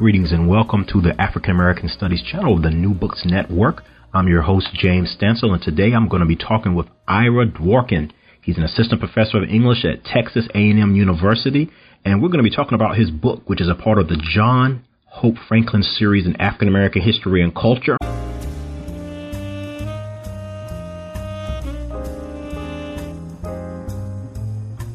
[0.00, 3.82] Greetings and welcome to the African American Studies channel of the New Books Network.
[4.14, 8.10] I'm your host, James Stansel, and today I'm going to be talking with Ira Dworkin.
[8.40, 11.68] He's an assistant professor of English at Texas A&M University,
[12.02, 14.16] and we're going to be talking about his book, which is a part of the
[14.34, 17.98] John Hope Franklin series in African American history and culture.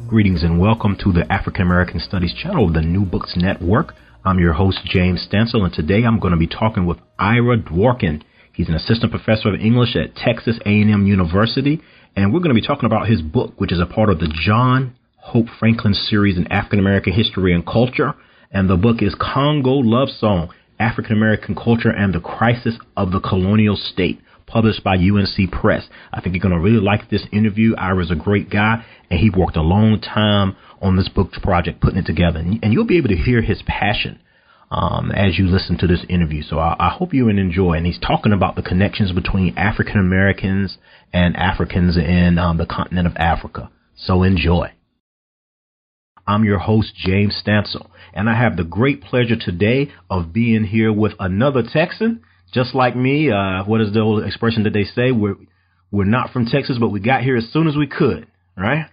[0.08, 3.94] Greetings and welcome to the African American Studies channel of the New Books Network.
[4.26, 8.24] I'm your host, James Stansel, and today I'm going to be talking with Ira Dworkin.
[8.52, 11.80] He's an assistant professor of English at Texas A&M University,
[12.16, 14.26] and we're going to be talking about his book, which is a part of the
[14.44, 18.14] John Hope Franklin series in African American history and culture.
[18.50, 23.20] And the book is Congo Love Song, African American Culture and the Crisis of the
[23.20, 25.84] Colonial State, published by UNC Press.
[26.12, 27.76] I think you're going to really like this interview.
[27.76, 31.98] Ira's a great guy, and he worked a long time on this book project, putting
[31.98, 32.38] it together.
[32.38, 34.20] And you'll be able to hear his passion
[34.70, 36.42] um, as you listen to this interview.
[36.42, 37.74] So I, I hope you enjoy.
[37.74, 40.78] And he's talking about the connections between African Americans
[41.12, 43.70] and Africans in um, the continent of Africa.
[43.96, 44.72] So enjoy.
[46.26, 50.92] I'm your host, James Stansel, and I have the great pleasure today of being here
[50.92, 53.30] with another Texan, just like me.
[53.30, 55.12] Uh, what is the old expression that they say?
[55.12, 55.36] We're,
[55.92, 58.86] we're not from Texas, but we got here as soon as we could, right?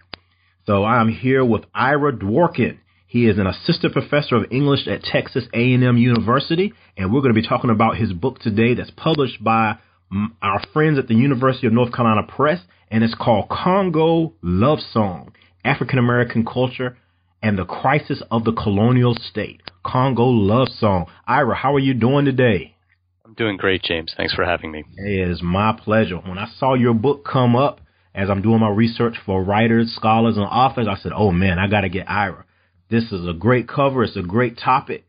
[0.65, 2.77] So I'm here with Ira Dworkin.
[3.05, 7.41] He is an assistant professor of English at Texas A&M University, and we're going to
[7.41, 9.77] be talking about his book today that's published by
[10.11, 14.79] mm, our friends at the University of North Carolina Press, and it's called Congo Love
[14.79, 15.33] Song,
[15.65, 16.97] African American Culture
[17.41, 19.63] and the Crisis of the Colonial State.
[19.85, 21.07] Congo Love Song.
[21.27, 22.77] Ira, how are you doing today?
[23.25, 24.13] I'm doing great, James.
[24.15, 24.85] Thanks for having me.
[24.95, 26.15] It is my pleasure.
[26.15, 27.81] When I saw your book come up,
[28.15, 31.67] as I'm doing my research for writers, scholars, and authors, I said, oh man, I
[31.67, 32.45] got to get Ira.
[32.89, 34.03] This is a great cover.
[34.03, 35.05] It's a great topic.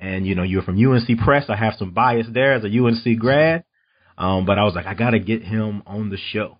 [0.00, 1.46] And, you know, you're from UNC Press.
[1.48, 3.64] I have some bias there as a UNC grad.
[4.16, 6.58] Um, but I was like, I got to get him on the show.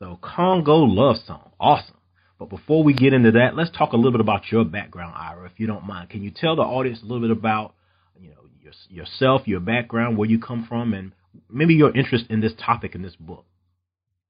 [0.00, 1.50] So Congo Love Song.
[1.60, 1.96] Awesome.
[2.38, 5.46] But before we get into that, let's talk a little bit about your background, Ira,
[5.46, 6.10] if you don't mind.
[6.10, 7.74] Can you tell the audience a little bit about,
[8.16, 11.12] you know, your, yourself, your background, where you come from, and
[11.50, 13.44] maybe your interest in this topic in this book?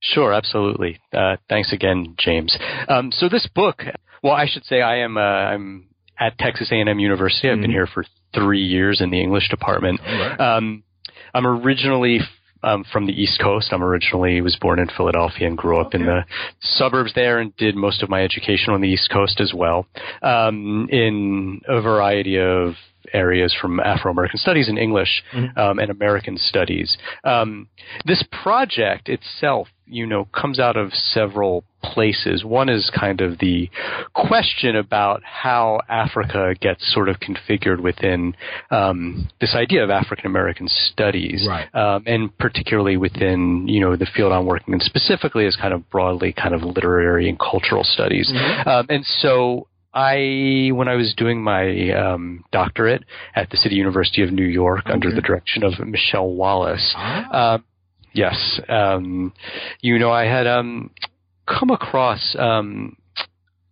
[0.01, 1.01] Sure, absolutely.
[1.13, 2.57] Uh, thanks again, James.
[2.89, 3.83] Um, so this book,
[4.23, 5.89] well, I should say I am uh, I'm
[6.19, 7.49] at Texas A&M University.
[7.49, 7.63] I've mm-hmm.
[7.63, 8.05] been here for
[8.35, 10.01] three years in the English department.
[10.01, 10.41] Right.
[10.41, 10.83] Um,
[11.35, 12.21] I'm originally
[12.63, 13.69] um, from the East Coast.
[13.73, 15.99] I'm originally was born in Philadelphia and grew up okay.
[15.99, 16.25] in the
[16.61, 19.87] suburbs there, and did most of my education on the East Coast as well,
[20.23, 22.75] um, in a variety of
[23.13, 25.59] areas from Afro American Studies and English mm-hmm.
[25.59, 26.97] um, and American Studies.
[27.25, 27.69] Um,
[28.05, 32.45] this project itself, you know, comes out of several places.
[32.45, 33.71] One is kind of the
[34.15, 38.35] question about how Africa gets sort of configured within
[38.71, 41.73] um, this idea of African American studies, right.
[41.75, 45.89] um, and particularly within you know the field I'm working in specifically is kind of
[45.91, 48.69] broadly kind of literary and cultural studies, mm-hmm.
[48.69, 53.05] um, and so I, when I was doing my um, doctorate
[53.35, 54.93] at the City University of New York okay.
[54.93, 57.59] under the direction of Michele Wallace, uh,
[58.13, 59.33] yes, um,
[59.81, 60.91] you know, I had um,
[61.47, 62.97] come across, um,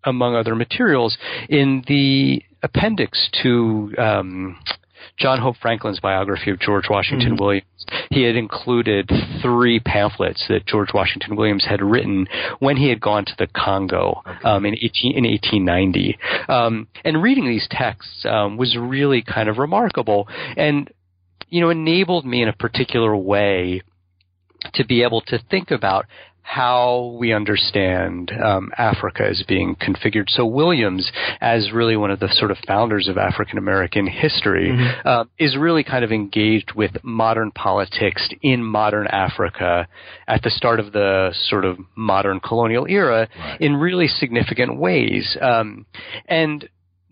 [0.04, 1.18] among other materials,
[1.48, 4.58] in the appendix to um,
[5.18, 7.44] John Hope Franklin's biography of George Washington mm-hmm.
[7.44, 9.10] Williams, he had included
[9.42, 12.26] three pamphlets that George Washington Williams had written
[12.58, 14.48] when he had gone to the Congo okay.
[14.48, 16.18] um, in, 18, in 1890.
[16.48, 20.90] Um, and reading these texts um, was really kind of remarkable and,
[21.48, 23.82] you know, enabled me in a particular way
[24.74, 26.06] to be able to think about
[26.46, 30.28] how we understand um, Africa as being configured.
[30.28, 31.10] So Williams,
[31.40, 35.08] as really one of the sort of founders of African American history, mm-hmm.
[35.08, 39.88] uh, is really kind of engaged with modern politics in modern Africa
[40.28, 43.60] at the start of the sort of modern colonial era right.
[43.60, 45.36] in really significant ways.
[45.42, 45.84] Um,
[46.26, 46.68] and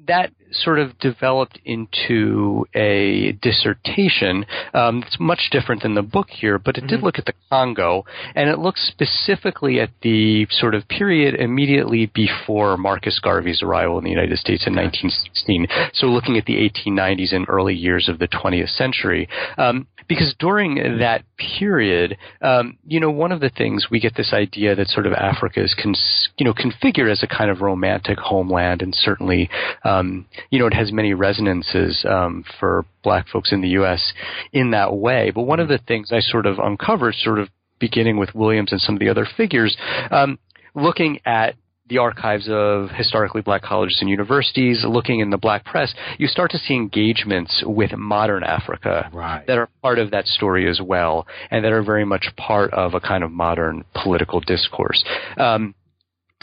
[0.07, 4.47] that sort of developed into a dissertation.
[4.73, 6.89] Um, it's much different than the book here, but it mm-hmm.
[6.89, 8.05] did look at the Congo,
[8.35, 14.05] and it looks specifically at the sort of period immediately before Marcus Garvey's arrival in
[14.05, 15.67] the United States in 1916.
[15.93, 19.29] So looking at the 1890s and early years of the 20th century.
[19.59, 24.33] Um, because during that period, um, you know, one of the things we get this
[24.33, 28.19] idea that sort of Africa is, cons- you know, configured as a kind of romantic
[28.19, 29.49] homeland, and certainly,
[29.85, 34.13] um, you know, it has many resonances um, for Black folks in the U.S.
[34.53, 35.31] in that way.
[35.31, 37.49] But one of the things I sort of uncovered, sort of
[37.79, 39.77] beginning with Williams and some of the other figures,
[40.11, 40.39] um,
[40.75, 41.55] looking at
[41.89, 46.51] the archives of historically black colleges and universities, looking in the black press, you start
[46.51, 49.47] to see engagements with modern Africa right.
[49.47, 52.95] that are part of that story as well, and that are very much part of
[52.95, 55.05] a kind of modern political discourse.
[55.37, 55.75] Um,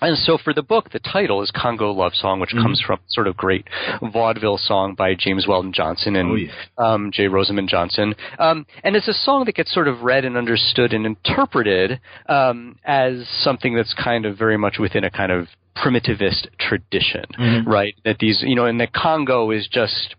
[0.02, 2.64] and so for the book, the title is Congo Love Song, which mm-hmm.
[2.64, 3.68] comes from sort of great
[4.02, 6.52] vaudeville song by James Weldon Johnson and oh, yeah.
[6.78, 7.28] um, J.
[7.28, 8.16] Rosamond Johnson.
[8.40, 12.78] Um, and it's a song that gets sort of read and understood and interpreted um,
[12.84, 17.70] as something that's kind of very much within a kind of primitivist tradition, mm-hmm.
[17.70, 17.96] right?
[18.04, 20.16] That these, you know, and the Congo is just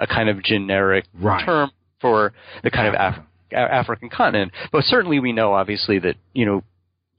[0.00, 1.44] a kind of generic right.
[1.44, 1.70] term
[2.00, 2.32] for
[2.62, 4.52] the kind of Af- African continent.
[4.72, 6.62] But certainly we know, obviously, that, you know,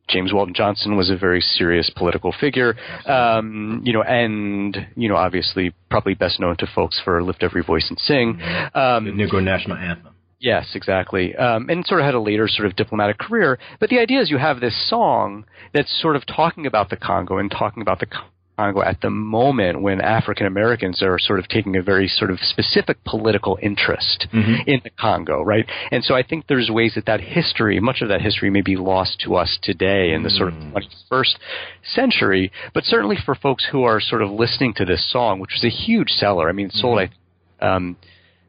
[0.08, 2.76] James Weldon Johnson was a very serious political figure,
[3.06, 7.64] um, you know, and you know, obviously, probably best known to folks for "Lift Every
[7.64, 8.40] Voice and Sing,"
[8.74, 10.14] um, the Negro national anthem.
[10.40, 13.58] Yes, exactly, um, and sort of had a later sort of diplomatic career.
[13.80, 17.38] But the idea is you have this song that's sort of talking about the Congo
[17.38, 18.08] and talking about the
[18.58, 22.40] Congo at the moment when African Americans are sort of taking a very sort of
[22.40, 24.68] specific political interest mm-hmm.
[24.68, 25.66] in the Congo, right?
[25.92, 28.76] And so I think there's ways that that history, much of that history, may be
[28.76, 31.38] lost to us today in the sort of 21st mm.
[31.84, 32.52] century.
[32.74, 35.76] But certainly for folks who are sort of listening to this song, which was a
[35.76, 36.50] huge seller.
[36.50, 37.64] I mean, sold, mm-hmm.
[37.64, 37.98] I, um,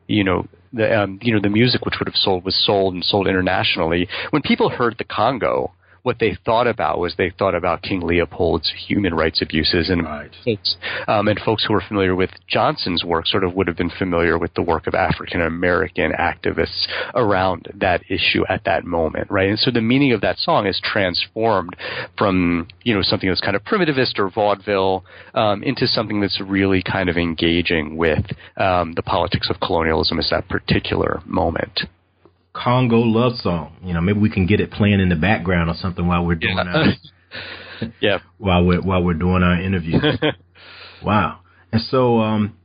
[0.06, 3.04] you know, the um, you know the music which would have sold was sold and
[3.04, 4.08] sold internationally.
[4.30, 5.72] When people heard the Congo,
[6.06, 10.30] what they thought about was they thought about King Leopold's human rights abuses, and right.
[10.44, 10.76] folks,
[11.08, 14.38] um, and folks who were familiar with Johnson's work sort of would have been familiar
[14.38, 16.86] with the work of African American activists
[17.16, 19.48] around that issue at that moment, right?
[19.48, 21.74] And so the meaning of that song is transformed
[22.16, 25.04] from you know something that's kind of primitivist or vaudeville
[25.34, 28.24] um, into something that's really kind of engaging with
[28.58, 31.80] um, the politics of colonialism at that particular moment.
[32.56, 33.76] Congo love song.
[33.82, 36.36] You know, maybe we can get it playing in the background or something while we're
[36.36, 36.92] doing yeah.
[37.82, 39.98] our yeah while we're while we're doing our interview.
[41.02, 41.40] wow.
[41.72, 42.56] And so um,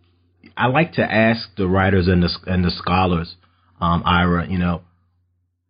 [0.56, 3.36] I like to ask the writers and the and the scholars,
[3.82, 4.82] um, Ira, you know,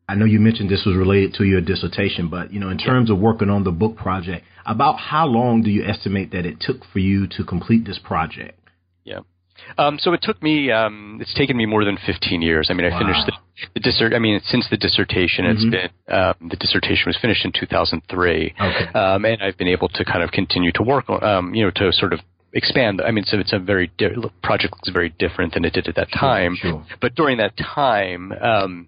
[0.08, 3.10] I know you mentioned this was related to your dissertation, but you know, in terms
[3.10, 6.84] of working on the book project, about how long do you estimate that it took
[6.92, 8.60] for you to complete this project?
[9.04, 9.20] Yeah.
[9.78, 10.72] Um, so it took me.
[10.72, 12.68] Um, it's taken me more than 15 years.
[12.70, 13.00] I mean, I wow.
[13.00, 13.34] finished the,
[13.76, 14.14] the dissert.
[14.14, 15.74] I mean, since the dissertation, mm-hmm.
[15.74, 19.00] it's been um, the dissertation was finished in 2003, okay.
[19.00, 21.72] um, and I've been able to kind of continue to work on, um, you know,
[21.76, 22.20] to sort of
[22.54, 23.02] expand.
[23.02, 25.96] I mean, so it's a very di- project looks very different than it did at
[25.96, 26.56] that time.
[26.60, 26.86] Sure.
[27.00, 28.32] But during that time.
[28.34, 28.88] Um,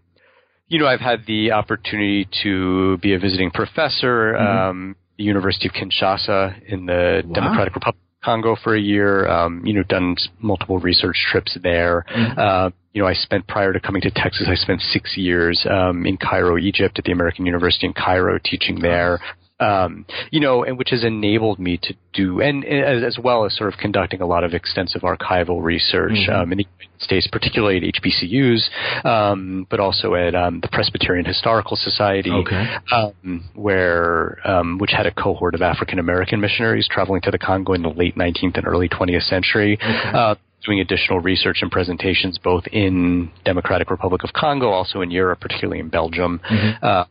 [0.69, 4.69] you know, I've had the opportunity to be a visiting professor, mm-hmm.
[4.69, 7.33] um, the University of Kinshasa in the wow.
[7.33, 9.27] Democratic Republic Congo for a year.
[9.27, 12.05] Um, you know, done multiple research trips there.
[12.09, 12.39] Mm-hmm.
[12.39, 16.05] Uh, you know, I spent prior to coming to Texas, I spent six years um,
[16.05, 19.19] in Cairo, Egypt, at the American University in Cairo, teaching there.
[19.59, 23.55] Um, you know, and which has enabled me to do, and, and as, well as
[23.55, 26.33] sort of conducting a lot of extensive archival research mm-hmm.
[26.33, 31.23] um, in the United States, particularly at HBCUs, um, but also at um, the Presbyterian
[31.23, 32.65] Historical Society, okay.
[32.91, 37.73] Um, where um, which had a cohort of African American missionaries traveling to the Congo
[37.73, 39.77] in the late 19th and early 20th century.
[39.81, 40.09] Okay.
[40.13, 40.35] Uh,
[40.65, 45.79] doing additional research and presentations both in Democratic Republic of Congo, also in Europe, particularly
[45.79, 46.85] in Belgium, mm-hmm.
[46.85, 47.05] uh,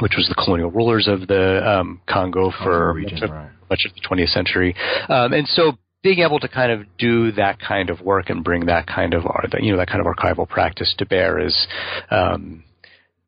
[0.00, 3.50] which was the colonial rulers of the um, Congo for region, much, of, right.
[3.70, 4.74] much, of, the 20th century.
[5.08, 5.72] Um, and so
[6.02, 9.24] being able to kind of do that kind of work and bring that kind of
[9.60, 11.66] you know that kind of archival practice to bear is
[12.10, 12.62] um,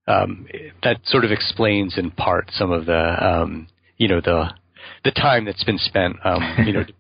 [0.06, 0.46] um,
[0.82, 4.50] that sort of explains in part some of the um, you know the
[5.04, 6.92] the time that's been spent um, you know to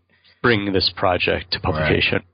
[0.42, 2.18] bring this project to publication.
[2.18, 2.24] Right.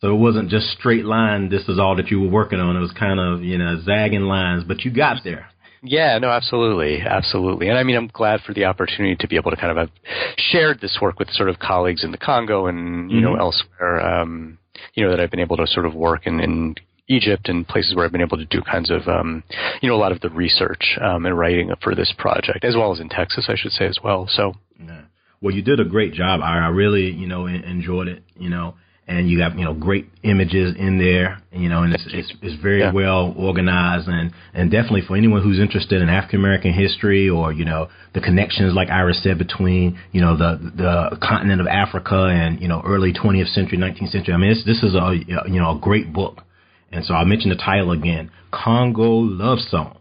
[0.00, 1.48] So it wasn't just straight line.
[1.48, 2.76] This is all that you were working on.
[2.76, 5.46] It was kind of you know zagging lines, but you got there.
[5.86, 7.68] Yeah, no, absolutely, absolutely.
[7.68, 9.90] And I mean, I'm glad for the opportunity to be able to kind of have
[10.36, 13.34] shared this work with sort of colleagues in the Congo and you mm-hmm.
[13.34, 14.00] know elsewhere.
[14.00, 14.58] Um,
[14.94, 16.74] you know that I've been able to sort of work in, in
[17.08, 19.44] Egypt and places where I've been able to do kinds of um,
[19.80, 22.92] you know a lot of the research um, and writing for this project, as well
[22.92, 24.28] as in Texas, I should say as well.
[24.28, 24.54] So.
[24.78, 25.02] Yeah.
[25.42, 26.40] Well, you did a great job.
[26.42, 28.24] I, I really, you know, enjoyed it.
[28.38, 28.74] You know,
[29.08, 32.60] and you got you know great images in there, you know, and it's it's, it's
[32.60, 32.92] very yeah.
[32.92, 37.64] well organized and and definitely for anyone who's interested in African American history or you
[37.64, 42.60] know the connections like Iris said between you know the the continent of Africa and
[42.60, 44.34] you know early 20th century, 19th century.
[44.34, 45.14] I mean, this this is a
[45.48, 46.42] you know a great book,
[46.90, 49.98] and so I'll mention the title again: Congo Love Song,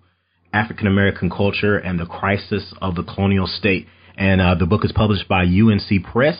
[0.52, 3.88] African American Culture and the Crisis of the Colonial State.
[4.18, 6.38] And uh, the book is published by UNC Press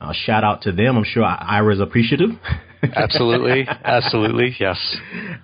[0.00, 0.96] uh, shout out to them.
[0.96, 2.30] I'm sure Ira is appreciative.
[2.94, 4.78] absolutely, absolutely, yes,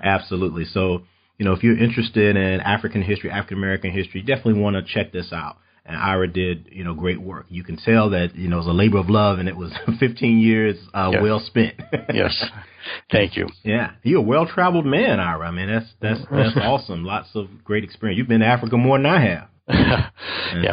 [0.02, 0.64] absolutely.
[0.64, 1.02] So
[1.38, 5.12] you know, if you're interested in African history, African American history, definitely want to check
[5.12, 5.58] this out.
[5.84, 7.46] And Ira did, you know, great work.
[7.48, 9.72] You can tell that, you know, it was a labor of love and it was
[10.00, 11.22] 15 years uh, yes.
[11.22, 11.74] well spent.
[12.12, 12.44] yes.
[13.12, 13.48] Thank you.
[13.62, 13.92] Yeah.
[14.02, 15.46] You're a well traveled man, Ira.
[15.46, 17.04] I mean, that's, that's, that's awesome.
[17.04, 18.18] Lots of great experience.
[18.18, 19.48] You've been to Africa more than I have.
[19.68, 20.10] yeah,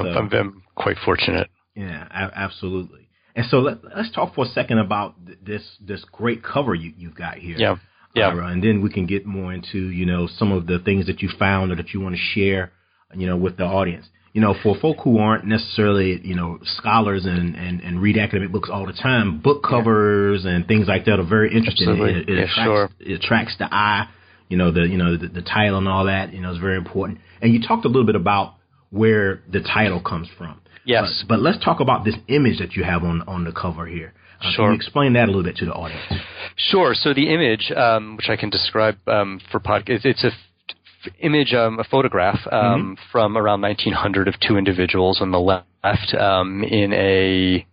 [0.02, 1.50] so, I'm, I'm quite fortunate.
[1.76, 3.03] Yeah, a- absolutely.
[3.36, 7.16] And so let, us talk for a second about this this great cover you you've
[7.16, 7.56] got here.
[7.58, 7.76] Yeah.
[8.16, 8.28] Yeah.
[8.28, 11.24] Ira, and then we can get more into, you know, some of the things that
[11.24, 12.72] you found or that you want to share,
[13.16, 14.06] you know, with the audience.
[14.34, 18.52] You know, for folk who aren't necessarily, you know, scholars and, and, and read academic
[18.52, 20.52] books all the time, book covers yeah.
[20.52, 21.90] and things like that are very interesting.
[21.90, 22.22] Absolutely.
[22.22, 22.90] It, it, yeah, attracts, sure.
[23.00, 24.10] it attracts the eye.
[24.50, 26.78] You know, the you know, the, the title and all that, you know, is very
[26.78, 27.20] important.
[27.42, 28.56] And you talked a little bit about
[28.92, 30.60] where the title comes from.
[30.86, 31.24] Yes.
[31.28, 34.14] But, but, let's talk about this image that you have on on the cover here.
[34.42, 34.66] Uh, sure.
[34.66, 36.22] Can you explain that a little bit to the audience?
[36.56, 36.94] Sure.
[36.94, 41.54] So the image, um, which I can describe um, for podcast, it's a f- image,
[41.54, 42.94] um, a photograph um, mm-hmm.
[43.12, 47.66] from around 1900 of two individuals on the left um, in a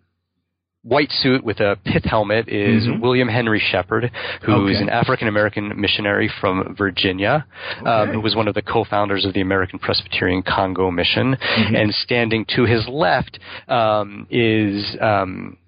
[0.83, 3.01] white suit with a pith helmet is mm-hmm.
[3.01, 4.11] William Henry Sheppard,
[4.45, 4.83] who's okay.
[4.83, 7.47] an African American missionary from Virginia,
[7.81, 7.91] um, okay.
[7.91, 11.37] um, who was one of the co-founders of the American Presbyterian Congo Mission.
[11.37, 11.77] Mm-hmm.
[11.77, 15.59] And standing to his left um, is um,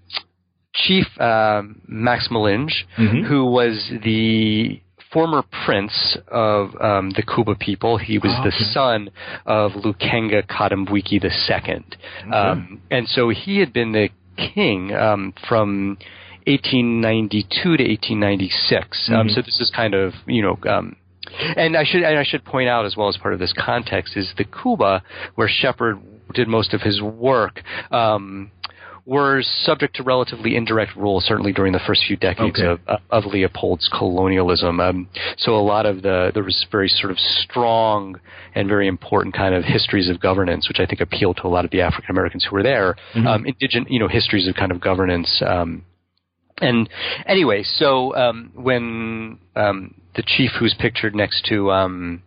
[0.75, 3.25] Chief uh, Max Malinge, mm-hmm.
[3.25, 4.81] who was the
[5.13, 7.99] former prince of um, the Kuba people.
[7.99, 8.51] He was oh, okay.
[8.51, 9.11] the son
[9.45, 11.31] of Lukenga Kadambwiki II.
[11.61, 12.35] Okay.
[12.35, 15.99] Um, and so he had been the king um, from
[16.47, 19.09] 1892 to 1896.
[19.09, 19.21] Um, mm-hmm.
[19.21, 20.59] Um, so this is kind of you know.
[20.69, 20.97] Um,
[21.57, 24.17] and I should and I should point out as well as part of this context
[24.17, 25.03] is the Kuba
[25.35, 26.01] where Sheppard
[26.35, 27.63] did most of his work.
[27.91, 28.51] Um,
[29.05, 32.81] were subject to relatively indirect rule, certainly during the first few decades okay.
[32.87, 34.79] of, of Leopold's colonialism.
[34.79, 38.21] Um, so a lot of the there was very sort of strong
[38.55, 41.65] and very important kind of histories of governance, which I think appealed to a lot
[41.65, 42.97] of the African Americans who were there.
[43.15, 43.27] Mm-hmm.
[43.27, 45.43] Um, indigenous, you know, histories of kind of governance.
[45.45, 45.85] Um,
[46.61, 46.89] and
[47.27, 52.23] anyway, so um, when um, the chief who's pictured next to um,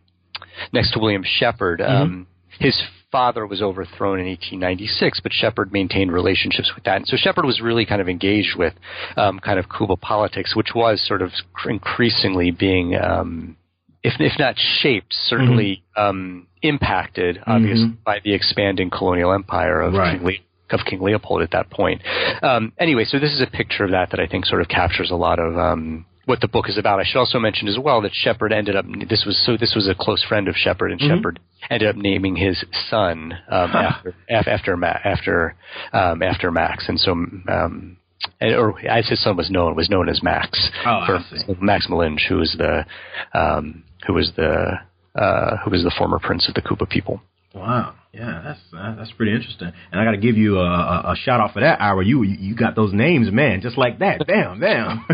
[0.74, 2.24] next to William Sheppard, mm-hmm.
[2.60, 2.82] his
[3.16, 6.98] father was overthrown in 1896, but Sheppard maintained relationships with that.
[6.98, 8.74] And so Sheppard was really kind of engaged with
[9.16, 11.32] um, kind of Kuba politics, which was sort of
[11.66, 13.56] increasingly being, um,
[14.04, 16.10] if, if not shaped, certainly mm-hmm.
[16.10, 18.04] um, impacted, obviously, mm-hmm.
[18.04, 20.18] by the expanding colonial empire of right.
[20.18, 22.02] King, Le- of King Leopold at that point.
[22.44, 25.10] Um, anyway, so this is a picture of that that I think sort of captures
[25.10, 27.00] a lot of um, what the book is about.
[27.00, 29.88] I should also mention as well that Sheppard ended up this was so this was
[29.88, 31.18] a close friend of Sheppard, and mm-hmm.
[31.18, 31.40] Sheppard
[31.70, 35.56] ended up naming his son um, after after after
[35.94, 37.98] um, after Max, and so um,
[38.40, 42.28] and, or as his son was known was known as Max oh, for Max Malinge,
[42.28, 42.86] who was the
[43.34, 44.74] um, who was the
[45.16, 47.22] uh, who was the former prince of the Kuba people.
[47.56, 47.96] Wow.
[48.16, 49.72] Yeah, that's uh, that's pretty interesting.
[49.92, 52.06] And I got to give you a, a, a, shout out for that, Ira.
[52.06, 54.26] You you got those names, man, just like that.
[54.28, 55.06] Bam, bam.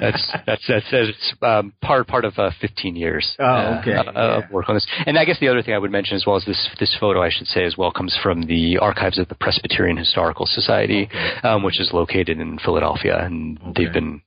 [0.00, 3.36] that's that's that's it's um, part part of uh, 15 years.
[3.38, 3.94] Oh, uh, okay.
[3.94, 4.44] Uh, yeah.
[4.44, 4.86] Of work on this.
[5.06, 7.22] And I guess the other thing I would mention as well is this this photo
[7.22, 11.48] I should say as well comes from the archives of the Presbyterian Historical Society, okay.
[11.48, 13.84] um, which is located in Philadelphia, and okay.
[13.84, 14.22] they've been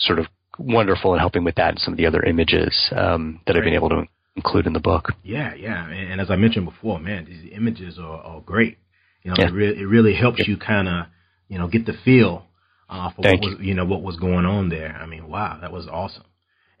[0.00, 0.26] sort of
[0.58, 3.58] wonderful in helping with that and some of the other images um, that Great.
[3.58, 4.04] I've been able to
[4.36, 5.12] include in the book.
[5.22, 8.78] Yeah, yeah, and as I mentioned before, man, these images are, are great.
[9.22, 9.48] You know, yeah.
[9.48, 10.46] it, re- it really helps yeah.
[10.48, 11.06] you kind of,
[11.48, 12.46] you know, get the feel
[12.88, 14.94] uh, for Thank what was, you know, what was going on there.
[14.94, 16.24] I mean, wow, that was awesome.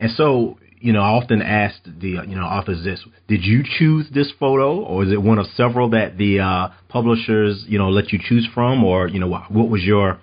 [0.00, 4.06] And so, you know, I often asked the, you know, authors this: Did you choose
[4.12, 8.12] this photo, or is it one of several that the uh, publishers, you know, let
[8.12, 10.20] you choose from, or you know, what, what was your,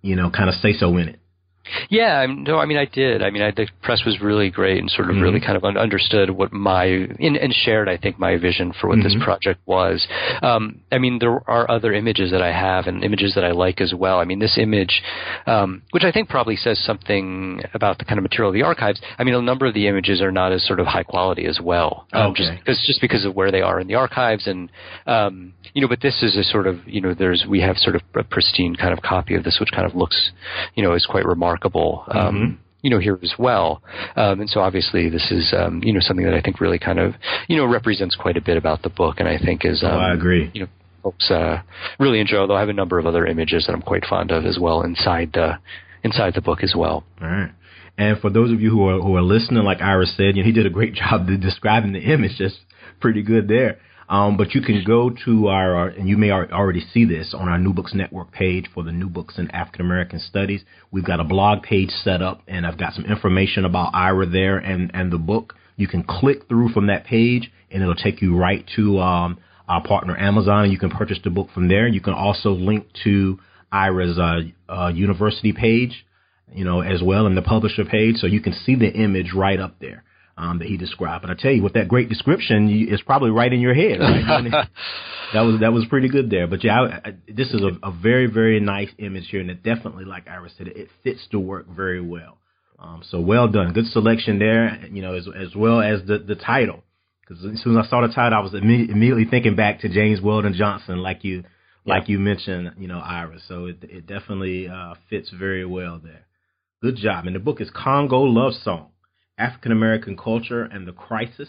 [0.00, 1.20] you know, kind of say so in it?
[1.88, 3.22] Yeah, no, I mean, I did.
[3.22, 5.22] I mean, I, the press was really great and sort of mm-hmm.
[5.22, 8.98] really kind of understood what my in, and shared, I think, my vision for what
[8.98, 9.08] mm-hmm.
[9.08, 10.06] this project was.
[10.42, 13.80] Um, I mean, there are other images that I have and images that I like
[13.80, 14.18] as well.
[14.18, 15.02] I mean, this image,
[15.46, 19.00] um, which I think probably says something about the kind of material of the archives.
[19.18, 21.60] I mean, a number of the images are not as sort of high quality as
[21.62, 22.44] well, um, okay.
[22.44, 24.70] just because just because of where they are in the archives, and
[25.06, 25.88] um, you know.
[25.88, 28.76] But this is a sort of you know, there's we have sort of a pristine
[28.76, 30.30] kind of copy of this, which kind of looks,
[30.74, 31.61] you know, is quite remarkable
[32.08, 32.54] Um, mm-hmm.
[32.82, 33.80] You know, here as well,
[34.16, 36.98] um, and so obviously this is um, you know something that I think really kind
[36.98, 37.14] of
[37.46, 39.98] you know represents quite a bit about the book, and I think is um, oh,
[39.98, 40.50] I um, agree.
[40.52, 40.68] You know,
[41.02, 41.62] folks uh,
[42.00, 42.38] really enjoy.
[42.38, 44.82] Although I have a number of other images that I'm quite fond of as well
[44.82, 45.58] inside the
[46.02, 47.04] inside the book as well.
[47.20, 47.52] All right.
[47.98, 50.46] And for those of you who are who are listening, like Ira said, you know,
[50.46, 52.36] he did a great job describing the image.
[52.38, 52.58] Just
[53.00, 53.78] pretty good there.
[54.12, 57.56] Um, but you can go to our, and you may already see this on our
[57.56, 60.62] New Books Network page for the New Books in African American Studies.
[60.90, 64.58] We've got a blog page set up, and I've got some information about Ira there
[64.58, 65.54] and, and the book.
[65.76, 69.82] You can click through from that page, and it'll take you right to um, our
[69.82, 71.88] partner Amazon, and you can purchase the book from there.
[71.88, 73.38] You can also link to
[73.72, 74.40] Ira's uh,
[74.70, 76.04] uh, university page,
[76.52, 79.58] you know, as well, and the publisher page, so you can see the image right
[79.58, 80.04] up there
[80.36, 81.24] um, that he described.
[81.24, 84.00] And I tell you, with that great description, you, it's probably right in your head.
[84.00, 84.50] Right?
[85.32, 86.46] that was that was pretty good there.
[86.46, 89.62] But yeah, I, I, this is a, a, very very nice image here, and it
[89.62, 92.38] definitely, like Iris said, it fits the work very well.
[92.78, 94.86] Um, so well done, good selection there.
[94.90, 96.82] You know, as as well as the the title.
[97.20, 99.88] Because as soon as I saw the title, I was imme- immediately thinking back to
[99.88, 101.44] James Weldon Johnson, like you
[101.84, 103.42] like you mentioned, you know, Iris.
[103.46, 106.26] So it it definitely uh, fits very well there.
[106.80, 107.26] Good job.
[107.26, 108.91] And the book is Congo Love Song
[109.42, 111.48] African American Culture and the Crisis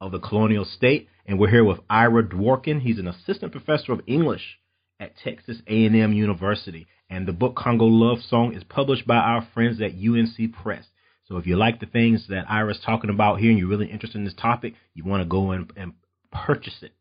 [0.00, 1.08] of the Colonial State.
[1.24, 2.80] And we're here with Ira Dworkin.
[2.80, 4.58] He's an assistant professor of English
[4.98, 6.88] at Texas A&M University.
[7.08, 10.84] And the book Congo Love Song is published by our friends at UNC Press.
[11.26, 14.18] So if you like the things that Ira's talking about here and you're really interested
[14.18, 15.92] in this topic, you want to go and, and
[16.32, 16.92] purchase it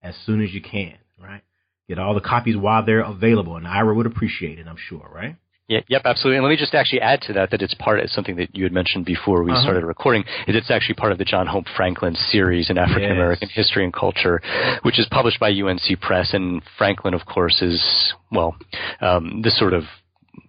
[0.00, 1.42] as soon as you can, right?
[1.88, 3.56] Get all the copies while they're available.
[3.56, 5.36] And Ira would appreciate it, I'm sure, right?
[5.68, 6.38] Yeah, yep, absolutely.
[6.38, 8.64] And let me just actually add to that that it's part of something that you
[8.64, 9.62] had mentioned before we uh-huh.
[9.62, 10.22] started recording.
[10.46, 13.56] Is it's actually part of the John Hope Franklin series in African American yes.
[13.56, 14.40] history and culture,
[14.82, 16.34] which is published by UNC Press.
[16.34, 18.56] And Franklin, of course, is well,
[19.00, 19.84] um, this sort of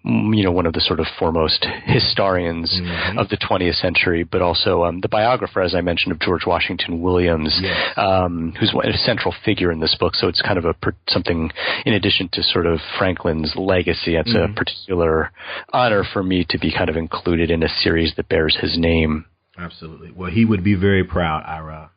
[0.05, 3.17] you know, one of the sort of foremost historians mm-hmm.
[3.17, 7.01] of the 20th century, but also um, the biographer, as I mentioned, of George Washington
[7.01, 7.93] Williams, yes.
[7.97, 10.15] um, who's a central figure in this book.
[10.15, 10.75] So it's kind of a
[11.07, 11.51] something
[11.85, 14.15] in addition to sort of Franklin's legacy.
[14.15, 14.53] It's mm-hmm.
[14.53, 15.31] a particular
[15.71, 19.25] honor for me to be kind of included in a series that bears his name.
[19.57, 20.11] Absolutely.
[20.11, 21.91] Well, he would be very proud, Ira.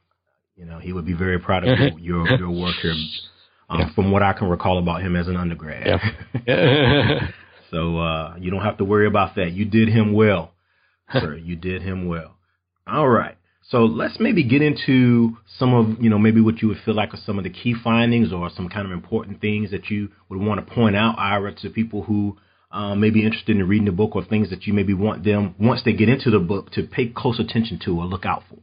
[0.57, 2.95] You know, he would be very proud of your your work here.
[3.69, 3.95] Um, yeah.
[3.95, 6.01] From what I can recall about him as an undergrad.
[6.47, 7.29] Yeah.
[7.71, 9.53] So uh, you don't have to worry about that.
[9.53, 10.53] You did him well,
[11.13, 11.37] sir.
[11.37, 12.37] You did him well.
[12.87, 13.37] All right.
[13.69, 17.13] So let's maybe get into some of, you know, maybe what you would feel like
[17.13, 20.41] are some of the key findings or some kind of important things that you would
[20.41, 22.37] want to point out, Ira, to people who
[22.71, 25.57] um, may be interested in reading the book or things that you maybe want them,
[25.59, 28.59] once they get into the book, to pay close attention to or look out for.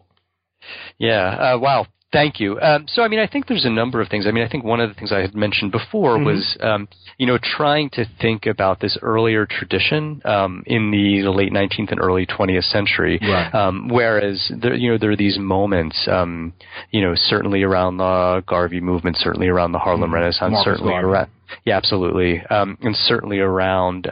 [0.98, 1.54] Yeah.
[1.56, 1.88] Uh, wow.
[2.14, 2.62] Thank you.
[2.62, 4.28] Um, so, I mean, I think there's a number of things.
[4.28, 6.26] I mean, I think one of the things I had mentioned before mm-hmm.
[6.26, 11.32] was, um, you know, trying to think about this earlier tradition um, in the, the,
[11.32, 13.20] late 19th and early 20th century.
[13.20, 13.54] Right.
[13.54, 16.54] Um, whereas, there, you know, there are these moments, um,
[16.92, 20.14] you know, certainly around the Garvey movement, certainly around the Harlem mm-hmm.
[20.14, 21.08] Renaissance, Marcus certainly Garvey.
[21.08, 21.30] around,
[21.66, 24.08] yeah, absolutely, um, and certainly around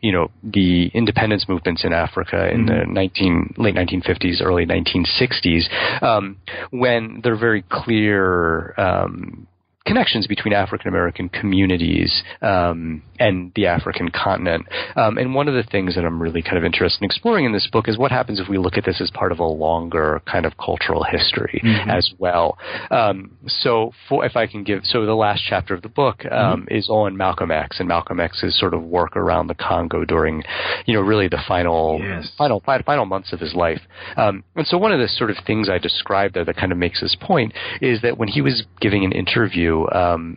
[0.00, 2.90] you know the independence movements in Africa in mm-hmm.
[2.90, 6.36] the 19 late 1950s, early 1960s, um,
[6.70, 9.46] when they're very clear um,
[9.88, 14.66] connections between African American communities um, and the African continent.
[14.94, 17.52] Um, and one of the things that I'm really kind of interested in exploring in
[17.52, 20.22] this book is what happens if we look at this as part of a longer
[20.30, 21.90] kind of cultural history mm-hmm.
[21.90, 22.58] as well.
[22.90, 26.62] Um, so, for, if I can give, so the last chapter of the book um,
[26.62, 26.74] mm-hmm.
[26.74, 30.42] is on Malcolm X and Malcolm X's sort of work around the Congo during,
[30.86, 32.30] you know, really the final, yes.
[32.36, 33.80] final, final months of his life.
[34.16, 36.78] Um, and so, one of the sort of things I described there that kind of
[36.78, 40.36] makes this point is that when he was giving an interview um,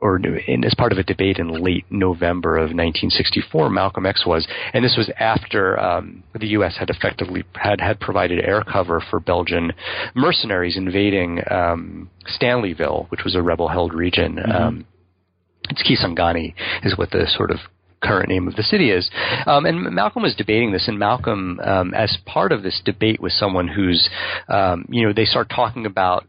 [0.00, 4.46] or in, as part of a debate in late November of 1964, Malcolm X was,
[4.72, 6.76] and this was after um, the U.S.
[6.78, 9.72] had effectively had had provided air cover for Belgian
[10.14, 14.36] mercenaries invading um, Stanleyville, which was a rebel-held region.
[14.36, 14.52] Mm-hmm.
[14.52, 14.86] Um,
[15.70, 17.58] it's Kisangani is what the sort of
[18.02, 19.10] current name of the city is.
[19.46, 23.36] Um, and Malcolm was debating this, and Malcolm, um, as part of this debate, was
[23.36, 24.08] someone who's,
[24.48, 26.26] um, you know, they start talking about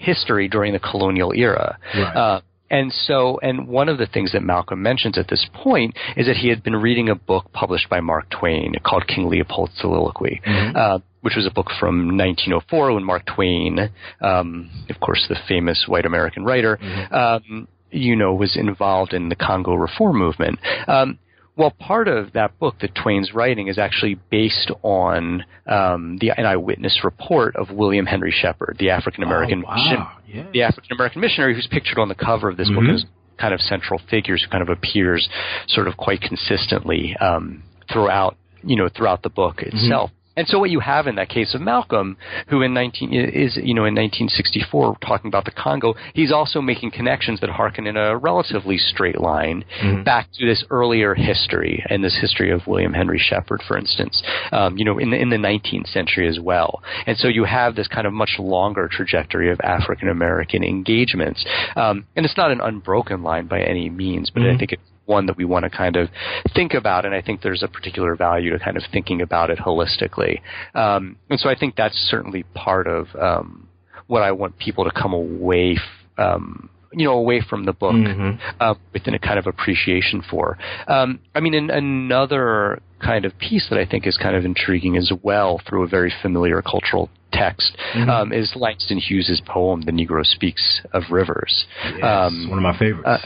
[0.00, 1.78] history during the colonial era.
[1.94, 2.16] Right.
[2.16, 6.26] Uh, and so, and one of the things that Malcolm mentions at this point is
[6.26, 10.40] that he had been reading a book published by Mark Twain called King Leopold's Soliloquy.
[10.46, 10.76] Mm-hmm.
[10.76, 13.90] Uh, which was a book from 1904 when Mark Twain,
[14.22, 17.14] um, of course, the famous white American writer, mm-hmm.
[17.14, 20.58] um, you know, was involved in the Congo reform movement.
[20.88, 21.18] Um,
[21.60, 26.46] well, part of that book that Twain's writing is actually based on um, the an
[26.46, 30.12] eyewitness report of William Henry Sheppard, the African American oh, wow.
[30.26, 30.46] yes.
[30.54, 32.86] the African American missionary who's pictured on the cover of this mm-hmm.
[32.86, 33.04] book as
[33.38, 35.28] kind of central figures who kind of appears
[35.68, 39.76] sort of quite consistently um, throughout you know throughout the book mm-hmm.
[39.76, 40.08] itself.
[40.08, 40.19] Mm-hmm.
[40.36, 42.16] And so what you have in that case of Malcolm,
[42.48, 46.92] who in 19 is you know in 1964 talking about the Congo, he's also making
[46.92, 50.02] connections that harken in a relatively straight line mm-hmm.
[50.04, 54.78] back to this earlier history and this history of William Henry Sheppard, for instance, um,
[54.78, 56.82] you know in the in the 19th century as well.
[57.06, 61.44] And so you have this kind of much longer trajectory of African American engagements,
[61.76, 64.56] um, and it's not an unbroken line by any means, but mm-hmm.
[64.56, 66.08] I think it's one that we want to kind of
[66.54, 69.58] think about, and I think there's a particular value to kind of thinking about it
[69.58, 70.40] holistically.
[70.74, 73.68] Um, and so I think that's certainly part of um,
[74.06, 75.76] what I want people to come away.
[75.76, 78.40] F- um, you know, away from the book mm-hmm.
[78.58, 80.58] uh, within a kind of appreciation for.
[80.88, 85.12] Um, I mean, another kind of piece that I think is kind of intriguing as
[85.22, 88.10] well through a very familiar cultural text mm-hmm.
[88.10, 92.76] um, is Langston Hughes's poem "The Negro Speaks of Rivers." Yes, um, one of my
[92.78, 93.06] favorites.
[93.06, 93.18] Uh,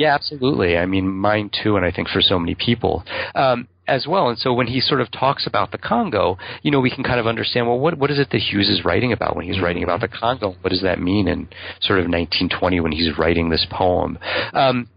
[0.00, 0.78] yeah, absolutely.
[0.78, 3.04] I mean, mine too, and I think for so many people.
[3.34, 4.28] Um, as well.
[4.28, 7.18] And so when he sort of talks about the Congo, you know, we can kind
[7.18, 9.64] of understand, well, what, what is it that Hughes is writing about when he's mm-hmm.
[9.64, 10.54] writing about the Congo?
[10.60, 11.48] What does that mean in
[11.80, 14.16] sort of 1920 when he's writing this poem?
[14.52, 14.88] Um,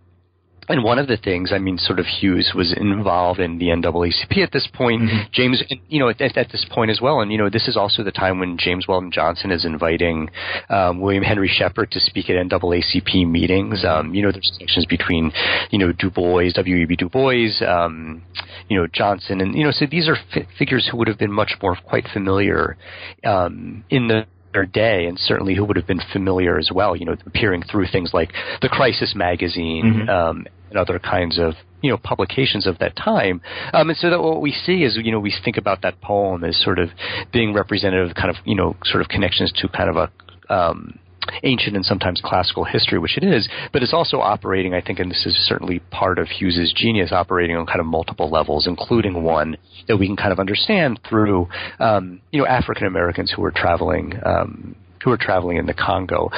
[0.70, 4.44] and one of the things, I mean, sort of Hughes was involved in the NAACP
[4.44, 5.04] at this point.
[5.04, 5.32] Mm-hmm.
[5.32, 7.22] James, you know, at, at, this point as well.
[7.22, 10.30] And, you know, this is also the time when James Weldon Johnson is inviting
[10.70, 13.84] um, William Henry Sheppard to speak at NAACP meetings.
[13.86, 15.32] Um, you know, there's connections between,
[15.72, 16.96] you know, Du Bois, W.E.B.
[16.96, 18.24] Du Bois, um,
[18.70, 19.42] you know, Johnson.
[19.42, 22.08] And, you know, so these are f- figures who would have been much more quite
[22.14, 22.78] familiar
[23.24, 26.96] um, in the their day, and certainly who would have been familiar as well.
[26.96, 30.10] You know, appearing through things like the Crisis magazine mm-hmm.
[30.10, 33.42] um, and other kinds of you know publications of that time.
[33.74, 36.44] Um, and so that what we see is you know we think about that poem
[36.44, 36.90] as sort of
[37.32, 41.00] being representative, of kind of you know sort of connections to kind of a um,
[41.44, 45.10] ancient and sometimes classical history, which it is, but it's also operating, I think, and
[45.10, 49.58] this is certainly part of Hughes's genius, operating on kind of multiple levels, including one
[49.88, 51.48] that we can kind of understand through,
[51.80, 56.30] um, you know, African Americans who are traveling, um, who are traveling in the Congo.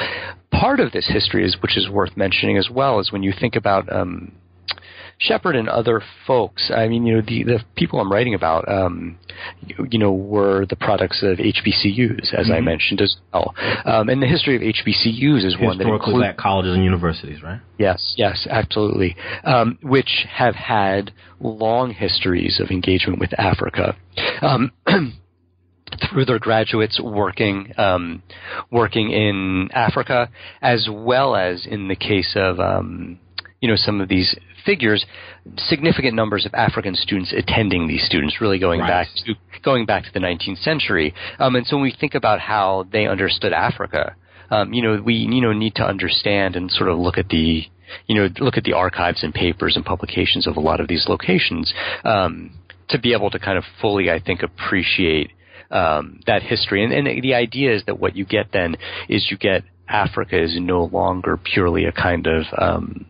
[0.51, 3.55] Part of this history is, which is worth mentioning as well, is when you think
[3.55, 4.31] about um,
[5.17, 6.71] Sheppard and other folks.
[6.75, 9.17] I mean, you know, the the people I'm writing about, um,
[9.65, 12.53] you, you know, were the products of HBCUs, as mm-hmm.
[12.53, 13.55] I mentioned as well.
[13.85, 17.61] Um, and the history of HBCUs is one that includes colleges and universities, right?
[17.79, 19.15] Yes, yes, absolutely.
[19.43, 23.95] Um, which have had long histories of engagement with Africa.
[24.41, 24.71] Um,
[26.09, 28.23] through their graduates working um,
[28.71, 30.29] working in Africa,
[30.61, 33.19] as well as in the case of um,
[33.61, 35.05] you know some of these figures,
[35.57, 39.05] significant numbers of African students attending these students, really going right.
[39.05, 41.13] back to going back to the 19th century.
[41.39, 44.15] Um, and so when we think about how they understood Africa,
[44.51, 47.63] um, you know, we you know need to understand and sort of look at the
[48.07, 51.05] you know look at the archives and papers and publications of a lot of these
[51.07, 51.73] locations
[52.03, 52.51] um,
[52.89, 55.31] to be able to kind of fully, I think, appreciate
[55.71, 56.83] um, that history.
[56.83, 58.75] And, and the idea is that what you get then
[59.09, 63.05] is you get Africa is no longer purely a kind of um,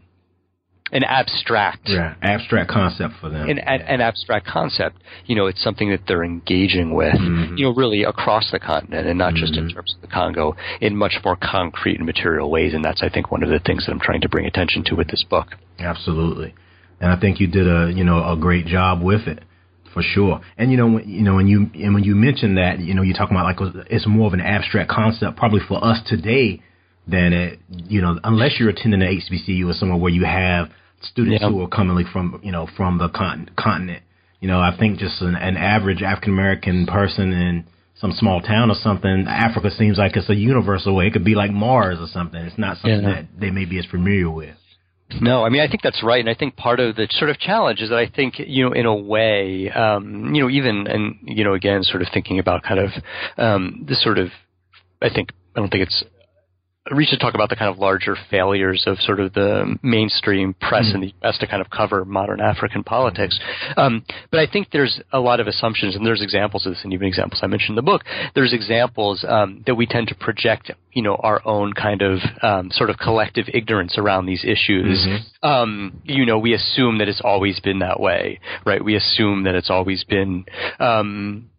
[0.96, 3.50] an abstract, yeah, abstract concept for them.
[3.50, 4.96] An, an, an, abstract concept.
[5.26, 7.16] You know, it's something that they're engaging with.
[7.16, 7.58] Mm-hmm.
[7.58, 9.42] You know, really across the continent, and not mm-hmm.
[9.42, 9.76] just in mm-hmm.
[9.76, 12.74] terms of the Congo, in much more concrete and material ways.
[12.74, 14.96] And that's, I think, one of the things that I'm trying to bring attention to
[14.96, 15.50] with this book.
[15.80, 16.56] Absolutely,
[17.02, 19.44] and I think you did a you know a great job with it
[19.94, 20.40] for sure.
[20.58, 23.02] And you know, when, you know, when you and when you mention that, you know,
[23.02, 26.62] you're talking about like it's more of an abstract concept, probably for us today
[27.06, 30.70] than it, you know, unless you're attending an HBCU or somewhere where you have
[31.12, 31.50] students yeah.
[31.50, 34.04] who are coming like from, you know, from the con- continent.
[34.40, 37.66] You know, I think just an, an average African American person in
[37.96, 41.08] some small town or something, Africa seems like it's a universal way.
[41.08, 42.42] It could be like Mars or something.
[42.42, 43.22] It's not something yeah.
[43.22, 44.56] that they may be as familiar with.
[45.22, 47.38] No, I mean I think that's right, and I think part of the sort of
[47.40, 51.18] challenge is that I think you know in a way, um, you know, even and
[51.24, 52.90] you know again, sort of thinking about kind of
[53.38, 54.30] um, this sort of,
[55.02, 56.04] I think I don't think it's
[56.92, 60.86] reach to talk about the kind of larger failures of sort of the mainstream press
[60.86, 60.96] mm-hmm.
[60.96, 61.38] in the U.S.
[61.40, 63.40] to kind of cover modern African politics.
[63.76, 66.94] Um, but I think there's a lot of assumptions, and there's examples of this, and
[66.94, 68.04] even examples I mentioned in the book.
[68.36, 72.70] There's examples um, that we tend to project, you know, our own kind of um,
[72.72, 75.08] sort of collective ignorance around these issues.
[75.08, 75.48] Mm-hmm.
[75.48, 78.84] Um, you know, we assume that it's always been that way, right?
[78.84, 80.46] We assume that it's always been
[80.80, 81.50] um,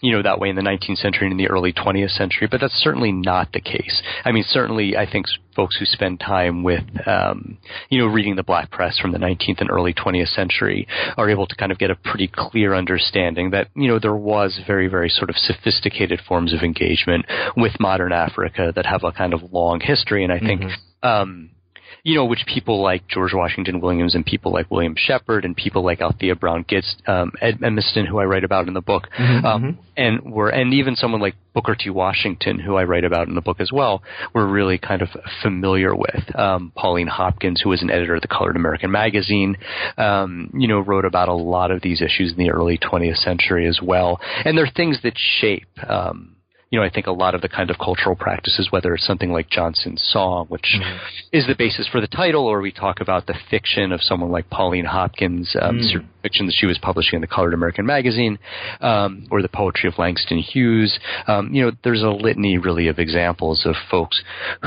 [0.00, 2.60] you know, that way in the 19th century and in the early 20th century, but
[2.60, 4.02] that's certainly not the case.
[4.24, 7.58] I mean, certainly I think folks who spend time with, um,
[7.88, 11.46] you know, reading the black press from the 19th and early 20th century are able
[11.46, 15.08] to kind of get a pretty clear understanding that, you know, there was very, very
[15.08, 19.80] sort of sophisticated forms of engagement with modern Africa that have a kind of long
[19.80, 20.22] history.
[20.22, 21.08] And I think, mm-hmm.
[21.08, 21.50] um,
[22.08, 25.84] you know, which people like George Washington Williams and people like William Sheppard and people
[25.84, 29.44] like Althea Brown Gitz, um, Ed Edmiston, who I write about in the book, mm-hmm,
[29.44, 29.80] um, mm-hmm.
[29.94, 31.90] and were, and even someone like Booker T.
[31.90, 35.10] Washington, who I write about in the book as well, were really kind of
[35.42, 36.34] familiar with.
[36.34, 39.58] Um, Pauline Hopkins, who was an editor of the Colored American magazine,
[39.98, 43.68] um, you know, wrote about a lot of these issues in the early 20th century
[43.68, 44.18] as well.
[44.46, 46.36] And they're things that shape, um,
[46.70, 49.32] you know, I think a lot of the kind of cultural practices, whether it's something
[49.32, 50.98] like Johnson's Song, which mm-hmm.
[51.32, 54.50] is the basis for the title, or we talk about the fiction of someone like
[54.50, 56.04] Pauline Hopkins, um, mm.
[56.20, 58.38] fiction that she was publishing in the Colored American magazine,
[58.82, 60.98] um, or the poetry of Langston Hughes.
[61.26, 64.22] Um, you know, there's a litany really of examples of folks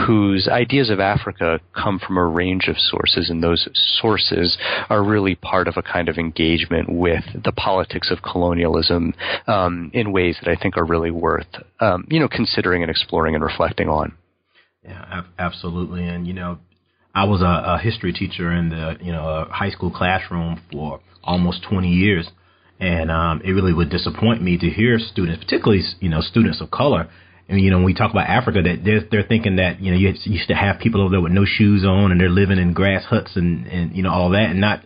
[0.08, 3.70] whose ideas of Africa come from a range of sources, and those
[4.02, 4.58] sources
[4.90, 9.14] are really part of a kind of engagement with the politics of colonialism
[9.46, 11.46] um, in ways that I think are really worth
[11.92, 14.18] um, you know, considering and exploring and reflecting on.
[14.84, 16.08] Yeah, absolutely.
[16.08, 16.60] And you know,
[17.14, 21.64] I was a, a history teacher in the you know high school classroom for almost
[21.70, 22.30] 20 years,
[22.80, 26.72] and um, it really would disappoint me to hear students, particularly you know students of
[26.72, 27.10] color.
[27.48, 29.98] And you know, when we talk about Africa, that they're, they're thinking that you know
[29.98, 32.74] you used to have people over there with no shoes on, and they're living in
[32.74, 34.84] grass huts and and you know all that, and not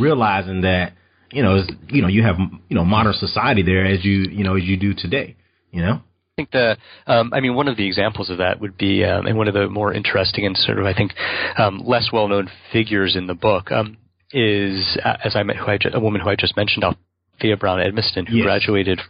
[0.00, 0.94] realizing that
[1.30, 2.36] you know you know you have
[2.68, 5.36] you know modern society there as you you know as you do today.
[5.70, 6.02] You know.
[6.36, 6.76] I think the,
[7.06, 9.54] um, I mean, one of the examples of that would be, um, and one of
[9.54, 11.12] the more interesting and sort of, I think,
[11.56, 13.96] um, less well-known figures in the book um,
[14.32, 17.56] is, uh, as I met, who I just, a woman who I just mentioned, Althea
[17.56, 18.44] Brown Edmiston, who yes.
[18.44, 19.00] graduated,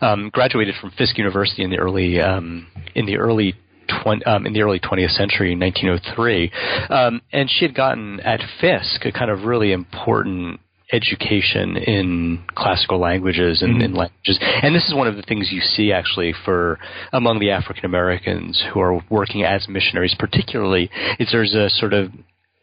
[0.00, 3.54] um, graduated from Fisk University in the early, um, in the early
[4.02, 6.50] 20, um, in the early 20th century, 1903,
[6.90, 10.58] um, and she had gotten at Fisk a kind of really important
[10.92, 13.82] education in classical languages and mm-hmm.
[13.82, 14.38] in languages.
[14.40, 16.78] And this is one of the things you see actually for
[17.12, 22.10] among the African Americans who are working as missionaries, particularly, is there's a sort of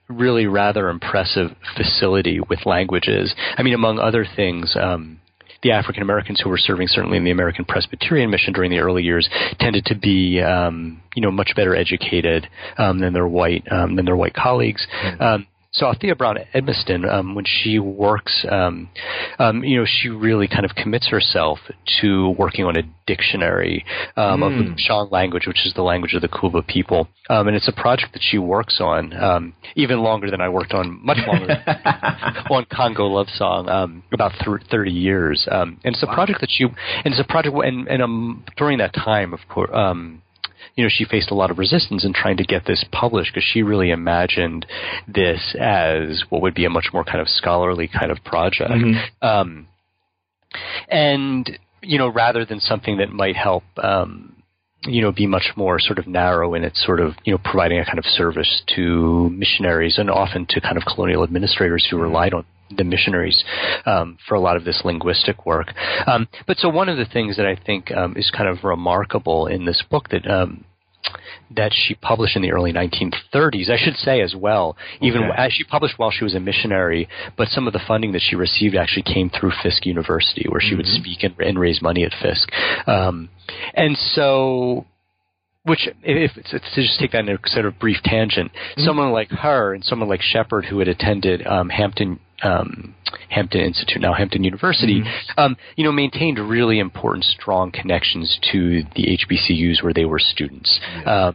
[0.07, 3.33] really rather impressive facility with languages.
[3.57, 5.19] I mean, among other things, um,
[5.63, 9.01] the African Americans who were serving certainly in the American Presbyterian mission during the early
[9.01, 13.95] years tended to be um, you know much better educated um, than their white um,
[13.95, 14.85] than their white colleagues.
[15.03, 15.21] Mm-hmm.
[15.73, 18.89] So Althea Brown Edmiston, um, when she works, um,
[19.39, 21.57] um, you know, she really kind of commits herself
[21.99, 23.83] to working on a dictionary
[24.15, 24.45] um, mm.
[24.45, 24.77] of the hmm.
[24.77, 28.13] Shang language, which is the language of the Kuba people, um, and it's a project
[28.13, 31.63] that she works on um, even longer than I worked on, much longer
[32.51, 35.47] on Congo Love Song, um, about th- thirty years.
[35.49, 36.13] Um, and it's a wow.
[36.13, 39.71] project that she, and it's a project, and, and um, during that time, of course.
[40.75, 43.47] You know, she faced a lot of resistance in trying to get this published because
[43.51, 44.65] she really imagined
[45.07, 48.71] this as what would be a much more kind of scholarly kind of project.
[48.71, 49.27] Mm-hmm.
[49.27, 49.67] Um,
[50.89, 54.43] and, you know, rather than something that might help, um,
[54.85, 57.79] you know, be much more sort of narrow in its sort of, you know, providing
[57.79, 62.33] a kind of service to missionaries and often to kind of colonial administrators who relied
[62.33, 62.45] on
[62.75, 63.43] the missionaries
[63.85, 65.73] um, for a lot of this linguistic work.
[66.07, 69.47] Um, but so one of the things that I think um, is kind of remarkable
[69.47, 70.65] in this book that um,
[71.55, 74.75] that she published in the early 1930s, I should say as well.
[75.01, 75.33] Even okay.
[75.37, 78.35] as she published while she was a missionary, but some of the funding that she
[78.35, 80.77] received actually came through Fisk University, where she mm-hmm.
[80.77, 82.49] would speak and, and, raise money at Fisk.
[82.87, 83.29] Um,
[83.73, 84.85] and so
[85.65, 88.85] which if, to just take that in a sort of brief tangent, mm-hmm.
[88.85, 92.95] someone like her and someone like Sheppard who had attended um, Hampton um,
[93.29, 95.39] Hampton Institute, now Hampton University, mm-hmm.
[95.39, 100.79] um, you know, maintained really important, strong connections to the HBCUs where they were students.
[100.97, 101.11] Yeah.
[101.11, 101.31] Uh,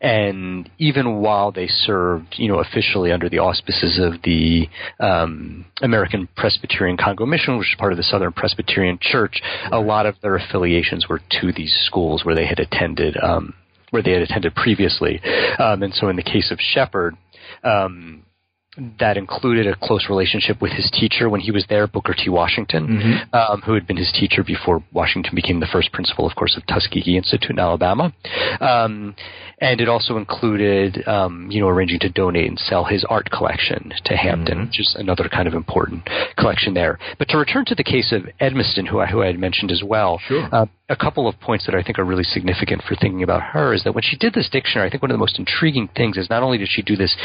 [0.00, 4.68] and even while they served, you know, officially under the auspices of the
[5.00, 9.42] um, American Presbyterian Congo Mission, which is part of the Southern Presbyterian Church,
[9.72, 13.54] a lot of their affiliations were to these schools where they had attended, um,
[13.92, 15.20] where they had attended previously.
[15.58, 17.14] Um, and so, in the case of Sheppard,
[17.62, 18.24] um,
[18.98, 22.30] that included a close relationship with his teacher when he was there, Booker T.
[22.30, 23.34] Washington, mm-hmm.
[23.34, 26.66] um, who had been his teacher before Washington became the first principal, of course, of
[26.66, 28.14] Tuskegee Institute in Alabama.
[28.60, 29.14] Um,
[29.60, 33.92] and it also included, um, you know, arranging to donate and sell his art collection
[34.06, 34.66] to Hampton, mm-hmm.
[34.68, 36.08] which is another kind of important
[36.38, 36.98] collection there.
[37.18, 39.82] But to return to the case of Edmiston, who I, who I had mentioned as
[39.84, 40.48] well, sure.
[40.50, 43.74] uh, a couple of points that I think are really significant for thinking about her
[43.74, 46.16] is that when she did this dictionary, I think one of the most intriguing things
[46.16, 47.16] is not only did she do this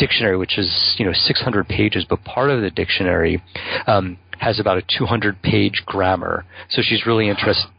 [0.00, 3.40] dictionary, which is you know 600 pages, but part of the dictionary
[3.86, 6.44] um, has about a 200 page grammar.
[6.70, 7.70] So she's really interested.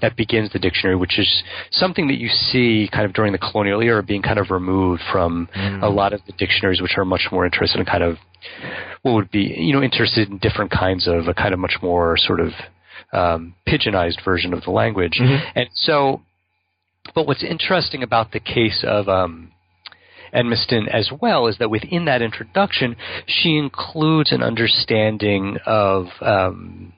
[0.00, 3.80] That begins the dictionary, which is something that you see kind of during the colonial
[3.80, 5.80] era being kind of removed from mm.
[5.80, 8.16] a lot of the dictionaries, which are much more interested in kind of
[9.02, 12.16] what would be, you know, interested in different kinds of a kind of much more
[12.16, 12.48] sort of
[13.12, 15.20] um, pidginized version of the language.
[15.20, 15.50] Mm-hmm.
[15.54, 16.22] And so,
[17.14, 19.52] but what's interesting about the case of um,
[20.34, 26.92] Edmiston as well is that within that introduction, she includes an understanding of um,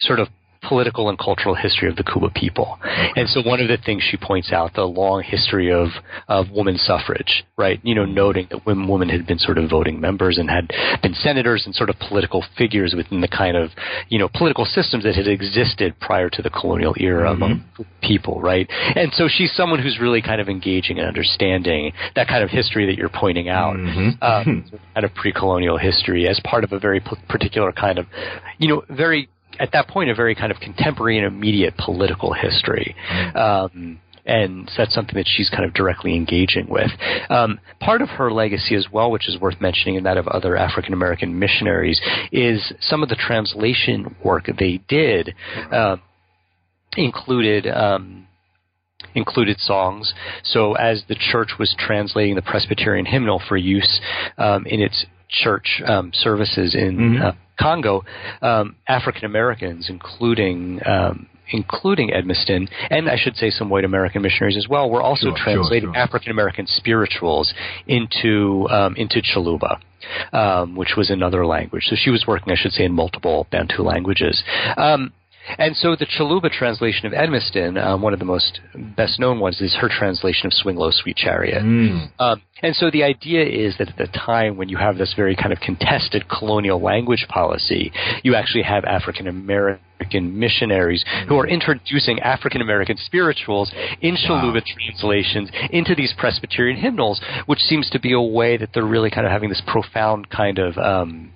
[0.00, 0.28] sort of
[0.68, 2.78] political and cultural history of the Kuba people.
[3.16, 5.88] And so one of the things she points out, the long history of,
[6.28, 7.80] of woman suffrage, right?
[7.82, 10.70] You know, noting that women, women had been sort of voting members and had
[11.02, 13.70] been senators and sort of political figures within the kind of,
[14.08, 17.42] you know, political systems that had existed prior to the colonial era mm-hmm.
[17.42, 17.64] among
[18.02, 18.68] people, right?
[18.94, 22.86] And so she's someone who's really kind of engaging and understanding that kind of history
[22.86, 24.22] that you're pointing out, mm-hmm.
[24.22, 28.06] um, kind of pre-colonial history as part of a very particular kind of,
[28.58, 32.94] you know, very at that point a very kind of contemporary and immediate political history.
[33.10, 33.36] Mm-hmm.
[33.36, 36.90] Um, and so that's something that she's kind of directly engaging with.
[37.30, 40.56] Um, part of her legacy as well, which is worth mentioning, and that of other
[40.56, 42.00] African American missionaries,
[42.32, 45.34] is some of the translation work they did
[45.72, 45.96] uh,
[46.96, 47.66] included.
[47.66, 48.24] Um,
[49.14, 50.12] included songs.
[50.42, 54.00] So as the church was translating the Presbyterian hymnal for use
[54.36, 57.22] um, in its church um, services in mm-hmm.
[57.22, 58.04] uh, Congo,
[58.42, 64.56] um, African Americans, including um, including Edmiston, and I should say some white American missionaries
[64.56, 66.02] as well, were also sure, translating sure, sure.
[66.02, 67.52] African American spirituals
[67.86, 69.78] into um, into Chiluba.
[70.32, 71.84] Um, which was another language.
[71.86, 74.40] So she was working, I should say, in multiple Bantu languages.
[75.58, 78.60] And so the Chiluba translation of Edmiston, um, one of the most
[78.96, 81.62] best known ones, is her translation of Swing Low, Sweet Chariot.
[81.62, 82.10] Mm.
[82.18, 85.36] Um, and so the idea is that at the time when you have this very
[85.36, 89.80] kind of contested colonial language policy, you actually have African American
[90.38, 94.60] missionaries who are introducing African American spirituals in Chiluba wow.
[94.78, 99.26] translations into these Presbyterian hymnals, which seems to be a way that they're really kind
[99.26, 101.32] of having this profound kind of um,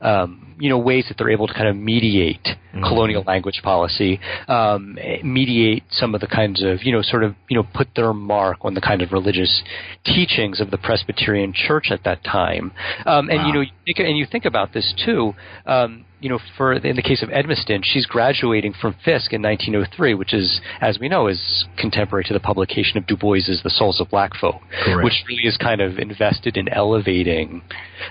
[0.00, 2.82] um, you know ways that they're able to kind of mediate mm-hmm.
[2.82, 7.56] colonial language policy, um, mediate some of the kinds of you know sort of you
[7.56, 9.62] know put their mark on the kind of religious
[10.04, 12.72] teachings of the Presbyterian Church at that time.
[13.04, 13.46] Um, and wow.
[13.46, 15.34] you know, you think, and you think about this too.
[15.66, 20.14] Um, you know, for in the case of Edmiston, she's graduating from Fisk in 1903,
[20.14, 24.00] which is, as we know, is contemporary to the publication of Du Bois's *The Souls
[24.00, 25.04] of Black Folk*, Correct.
[25.04, 27.62] which really is kind of invested in elevating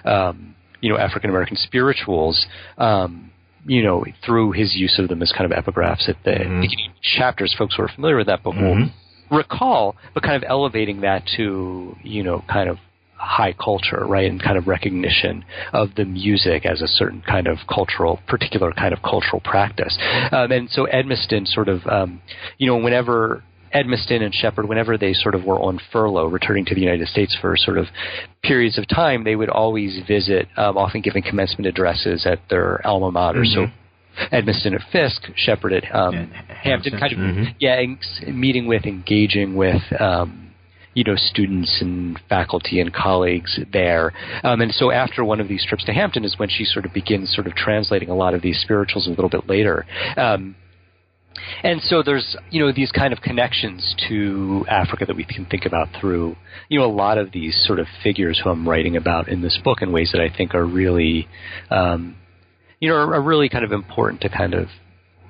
[0.06, 0.55] um,
[0.86, 2.46] you know African American spirituals.
[2.78, 3.32] Um,
[3.68, 6.62] you know, through his use of them as kind of epigraphs at the mm-hmm.
[6.62, 8.94] beginning chapters, folks who are familiar with that book mm-hmm.
[9.32, 12.78] will recall, but kind of elevating that to, you know, kind of
[13.16, 15.44] high culture, right, and kind of recognition
[15.74, 19.98] of the music as a certain kind of cultural, particular kind of cultural practice.
[20.32, 22.22] Um, and so Edmiston sort of, um,
[22.60, 23.44] you know, whenever
[23.76, 27.36] Edmiston and Sheppard, whenever they sort of were on furlough, returning to the United States
[27.42, 27.88] for sort of
[28.42, 33.12] periods of time, they would always visit, um, often giving commencement addresses at their alma
[33.12, 33.44] mater.
[33.44, 33.66] Mm-hmm.
[33.66, 37.44] So Edmiston at Fisk, Sheppard at um, Hampton, Hampton, kind of, mm-hmm.
[37.60, 40.54] yeah, meeting with, engaging with, um,
[40.94, 44.14] you know, students and faculty and colleagues there.
[44.46, 46.94] Um, and so after one of these trips to Hampton is when she sort of
[46.94, 49.86] begins sort of translating a lot of these spirituals a little bit later.
[50.16, 50.56] Um,
[51.64, 55.66] and so there's you know these kind of connections to Africa that we can think
[55.66, 56.36] about through
[56.70, 59.60] you know a lot of these sort of figures who I'm writing about in this
[59.64, 61.28] book in ways that I think are really
[61.70, 62.16] um,
[62.80, 64.68] you know are, are, really kind of important to kind of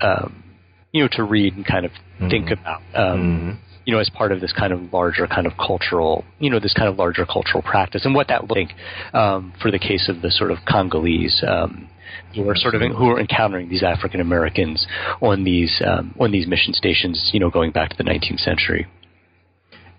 [0.02, 0.44] um,
[0.92, 2.30] you know to read and kind of mm-hmm.
[2.30, 3.65] think about um, mm-hmm.
[3.86, 6.74] You know as part of this kind of larger kind of cultural you know this
[6.74, 8.72] kind of larger cultural practice and what that would think
[9.14, 11.90] um, for the case of the sort of Congolese um,
[12.34, 14.86] who are sort of who are encountering these African Americans
[15.22, 18.88] on these um, on these mission stations, you know, going back to the 19th century.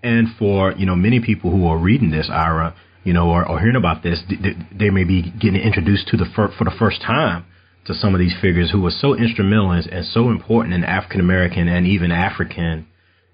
[0.03, 3.59] And for you know many people who are reading this, Ira, you know, or, or
[3.59, 7.01] hearing about this, they, they, may be getting introduced to the fir- for the first
[7.01, 7.45] time
[7.85, 11.67] to some of these figures who were so instrumental and so important in African American
[11.67, 12.87] and even African,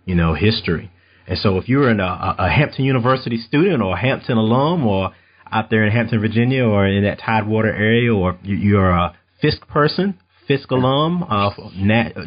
[0.05, 0.91] you know, history.
[1.27, 5.11] And so, if you're a, a Hampton University student or a Hampton alum or
[5.51, 10.19] out there in Hampton, Virginia, or in that Tidewater area, or you're a Fisk person,
[10.47, 11.53] Fisk alum of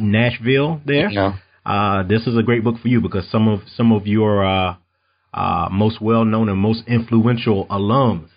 [0.00, 1.10] Nashville, there.
[1.10, 1.36] Yeah.
[1.64, 4.76] Uh, this is a great book for you because some of some of your uh,
[5.34, 8.28] uh, most well known and most influential alums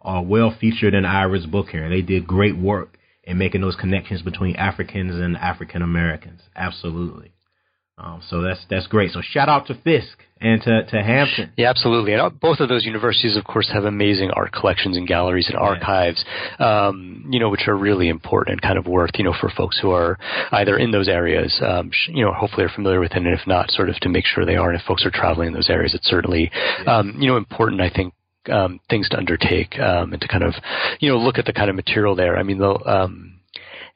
[0.00, 1.84] are well featured in Ira's book here.
[1.84, 6.42] And They did great work in making those connections between Africans and African Americans.
[6.54, 7.32] Absolutely.
[7.98, 9.12] Um, so that's that's great.
[9.12, 11.52] So shout out to Fisk and to, to Hampton.
[11.56, 12.12] Yeah, absolutely.
[12.12, 16.22] And both of those universities, of course, have amazing art collections and galleries and archives,
[16.58, 19.78] um, you know, which are really important and kind of worth, you know, for folks
[19.80, 20.18] who are
[20.52, 23.70] either in those areas, um, you know, hopefully are familiar with it, and if not,
[23.70, 24.70] sort of to make sure they are.
[24.70, 26.50] And if folks are traveling in those areas, it's certainly,
[26.86, 28.12] um, you know, important, I think,
[28.50, 30.52] um, things to undertake um, and to kind of,
[31.00, 32.36] you know, look at the kind of material there.
[32.36, 33.40] I mean, the, um,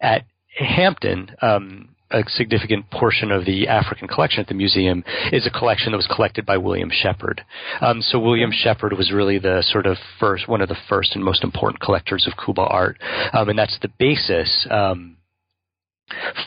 [0.00, 0.24] at
[0.58, 5.92] Hampton, um, a significant portion of the African collection at the museum is a collection
[5.92, 7.44] that was collected by William Sheppard.
[7.80, 11.24] Um, so William Sheppard was really the sort of first, one of the first and
[11.24, 12.98] most important collectors of Kuba art,
[13.32, 15.16] um, and that's the basis um,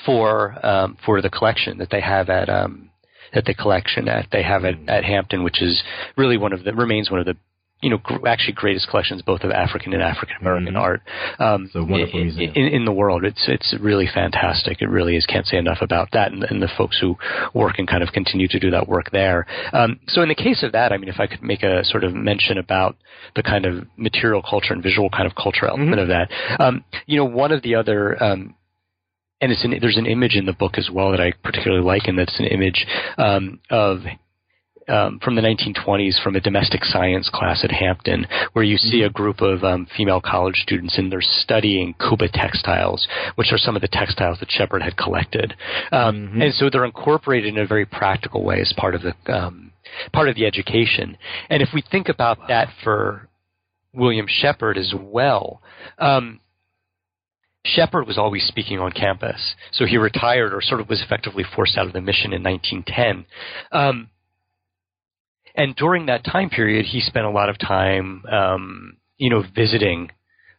[0.05, 2.89] for um, for the collection that they have at um,
[3.33, 5.81] that the collection that they have at, at Hampton, which is
[6.17, 7.37] really one of the remains one of the
[7.83, 10.77] you know, gr- actually greatest collections both of African and African American mm-hmm.
[10.77, 11.01] art.
[11.37, 12.53] Um, so wonderful in, museum.
[12.55, 13.25] In, in, the world.
[13.25, 14.81] It's it's really fantastic.
[14.81, 15.25] It really is.
[15.25, 17.17] Can't say enough about that and, and the folks who
[17.53, 19.45] work and kind of continue to do that work there.
[19.73, 22.03] Um, so in the case of that, I mean, if I could make a sort
[22.05, 22.95] of mention about
[23.35, 25.99] the kind of material culture and visual kind of culture element mm-hmm.
[25.99, 28.55] of that, um, you know, one of the other um,
[29.41, 32.03] and it's an, there's an image in the book as well that I particularly like,
[32.05, 32.85] and that's an image
[33.17, 33.99] um, of
[34.87, 39.07] um, from the 1920s from a domestic science class at Hampton, where you see a
[39.07, 39.13] mm-hmm.
[39.13, 43.81] group of um, female college students and they're studying Kuba textiles, which are some of
[43.81, 45.55] the textiles that Sheppard had collected.
[45.91, 46.41] Um, mm-hmm.
[46.41, 49.71] And so they're incorporated in a very practical way as part of the um,
[50.11, 51.17] part of the education.
[51.49, 52.47] And if we think about wow.
[52.47, 53.29] that for
[53.93, 55.61] William Sheppard as well.
[55.99, 56.39] Um,
[57.65, 61.77] Sheppard was always speaking on campus, so he retired or sort of was effectively forced
[61.77, 63.25] out of the mission in 1910.
[63.71, 64.09] Um,
[65.55, 70.09] and during that time period, he spent a lot of time, um, you know, visiting,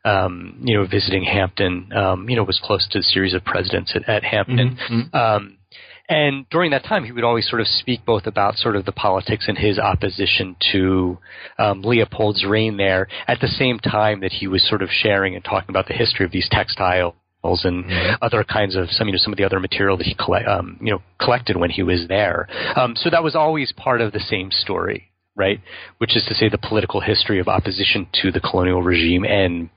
[0.05, 1.93] um, you know, visiting Hampton.
[1.93, 4.77] Um, you know, was close to a series of presidents at, at Hampton.
[4.77, 4.95] Mm-hmm.
[4.95, 5.17] mm-hmm.
[5.17, 5.59] Um,
[6.07, 8.93] and during that time, he would always sort of speak both about sort of the
[8.93, 11.17] politics and his opposition to
[11.59, 15.43] um, Leopold's reign there, at the same time that he was sort of sharing and
[15.43, 17.15] talking about the history of these textiles
[17.45, 18.15] and mm-hmm.
[18.23, 20.79] other kinds of some you know some of the other material that he collect, um,
[20.81, 22.49] you know collected when he was there.
[22.77, 25.61] Um, so that was always part of the same story, right?
[25.99, 29.69] Which is to say the political history of opposition to the colonial regime and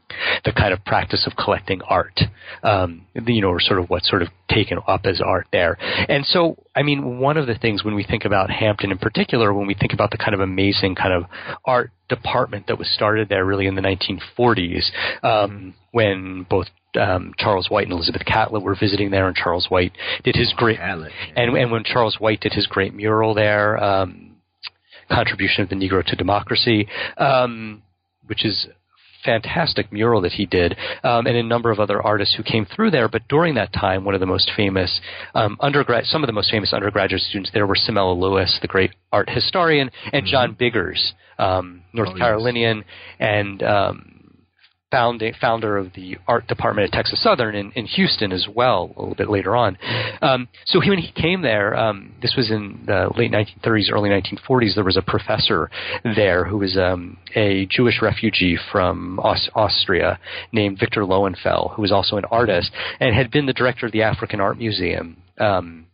[0.45, 2.20] the kind of practice of collecting art,
[2.63, 5.78] um, you know, or sort of what's sort of taken up as art there.
[6.09, 9.53] And so, I mean, one of the things when we think about Hampton in particular,
[9.53, 11.30] when we think about the kind of amazing kind of
[11.65, 14.86] art department that was started there really in the 1940s,
[15.24, 19.94] um, when both um, Charles White and Elizabeth Catlett were visiting there, and Charles White
[20.24, 21.44] did his great Catlett, yeah.
[21.44, 24.36] and and when Charles White did his great mural there, um,
[25.12, 27.82] contribution of the Negro to democracy, um,
[28.26, 28.68] which is
[29.24, 32.92] fantastic mural that he did, um, and a number of other artists who came through
[32.92, 33.10] there.
[33.10, 35.00] But during that time, one of the most famous
[35.36, 38.92] um, undergrad, some of the most famous undergraduate students there were Samella Lewis, the great
[39.12, 40.32] art historian, and mm-hmm.
[40.32, 42.86] John Biggers, um, North oh, Carolinian, yes.
[43.20, 44.16] and um,
[44.92, 49.00] founding, founder of the art department at Texas Southern in, in Houston as well, a
[49.02, 49.78] little bit later on.
[50.22, 54.10] Um, so he, when he came there, um, this was in the late 1930s, early
[54.10, 55.70] 1940s, there was a professor
[56.04, 60.20] there who was um, a Jewish refugee from Aus- Austria
[60.52, 64.04] named Victor Lowenfeld, who was also an artist and had been the director of the
[64.04, 65.18] African Art Museum.
[65.38, 65.88] Um,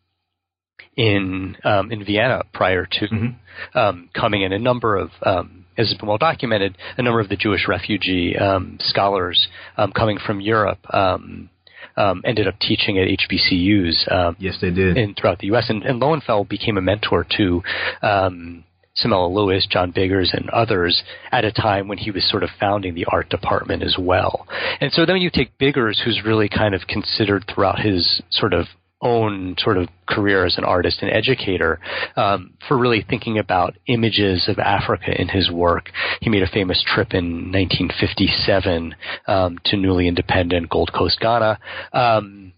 [0.95, 3.77] in um, in Vienna prior to mm-hmm.
[3.77, 4.53] um, coming in.
[4.53, 8.37] A number of um, as has been well documented, a number of the Jewish refugee
[8.37, 9.47] um, scholars
[9.77, 11.49] um, coming from Europe um,
[11.95, 14.11] um ended up teaching at HBCUs.
[14.11, 14.97] Um, yes, they did.
[14.97, 15.65] In, throughout the U.S.
[15.69, 17.61] And, and Lowenfeld became a mentor to
[18.01, 18.63] um,
[18.97, 22.93] Samella Lewis, John Biggers, and others at a time when he was sort of founding
[22.93, 24.47] the art department as well.
[24.79, 28.67] And so then you take Biggers, who's really kind of considered throughout his sort of
[29.03, 31.79] own sort of career as an artist and educator
[32.15, 35.89] um, for really thinking about images of Africa in his work.
[36.21, 38.95] He made a famous trip in 1957
[39.27, 41.59] um, to newly independent Gold Coast, Ghana,
[41.91, 42.53] um,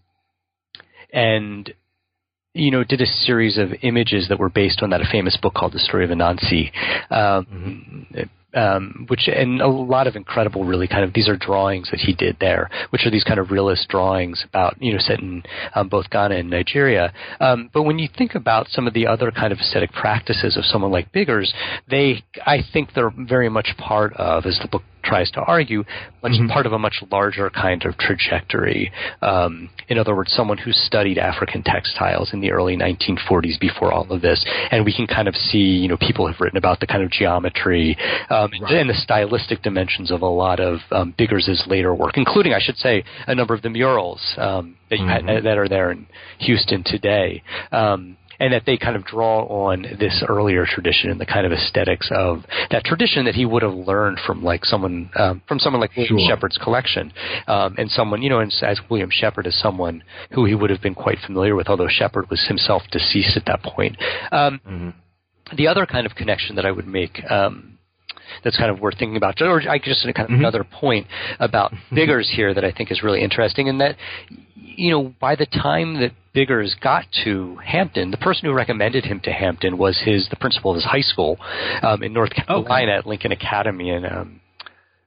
[1.12, 1.72] and
[2.54, 5.52] you know, did a series of images that were based on that a famous book
[5.52, 6.70] called The Story of Anansi.
[7.10, 7.46] Um,
[8.14, 8.22] mm-hmm
[8.56, 12.14] um, which and a lot of incredible, really kind of these are drawings that he
[12.14, 15.42] did there, which are these kind of realist drawings about you know set in
[15.74, 17.12] um, both Ghana and Nigeria.
[17.38, 20.64] Um, but when you think about some of the other kind of aesthetic practices of
[20.64, 21.52] someone like Biggers,
[21.88, 25.84] they I think they're very much part of, as the book tries to argue,
[26.22, 26.48] much mm-hmm.
[26.48, 28.92] part of a much larger kind of trajectory.
[29.22, 34.10] Um, in other words, someone who studied African textiles in the early 1940s before all
[34.10, 36.86] of this, and we can kind of see, you know, people have written about the
[36.86, 37.96] kind of geometry
[38.30, 38.74] um, right.
[38.74, 42.76] and the stylistic dimensions of a lot of um, Biggers's later work, including, I should
[42.76, 45.44] say, a number of the murals um, that, mm-hmm.
[45.44, 46.06] that are there in
[46.38, 47.42] Houston today.
[47.72, 51.52] Um, and that they kind of draw on this earlier tradition and the kind of
[51.52, 55.80] aesthetics of that tradition that he would have learned from like someone um, from someone
[55.80, 56.28] like William sure.
[56.28, 57.12] Sheppard's collection,
[57.46, 60.82] um, and someone you know, and as William Sheppard is someone who he would have
[60.82, 63.96] been quite familiar with, although Sheppard was himself deceased at that point.
[64.32, 65.56] Um, mm-hmm.
[65.56, 67.20] The other kind of connection that I would make.
[67.30, 67.75] Um,
[68.44, 69.40] that's kind of worth thinking about.
[69.40, 70.34] Or I just kind of mm-hmm.
[70.34, 71.06] another point
[71.38, 73.96] about Biggers here that I think is really interesting, in that
[74.54, 79.20] you know by the time that Biggers got to Hampton, the person who recommended him
[79.20, 81.38] to Hampton was his the principal of his high school
[81.82, 82.98] um, in North Carolina okay.
[82.98, 84.40] at Lincoln Academy in um,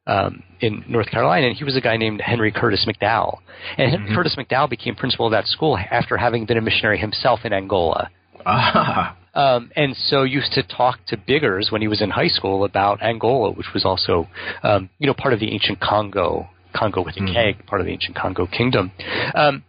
[0.09, 3.39] um, in North Carolina, and he was a guy named Henry Curtis McDowell.
[3.77, 4.15] And Henry mm-hmm.
[4.15, 8.09] Curtis McDowell became principal of that school after having been a missionary himself in Angola.
[8.45, 9.15] Ah.
[9.33, 13.01] Um, and so used to talk to Biggers when he was in high school about
[13.01, 14.27] Angola, which was also,
[14.63, 17.25] um, you know, part of the ancient Congo, Congo with a.
[17.25, 18.91] K, part of the ancient Congo kingdom.
[19.35, 19.63] Um,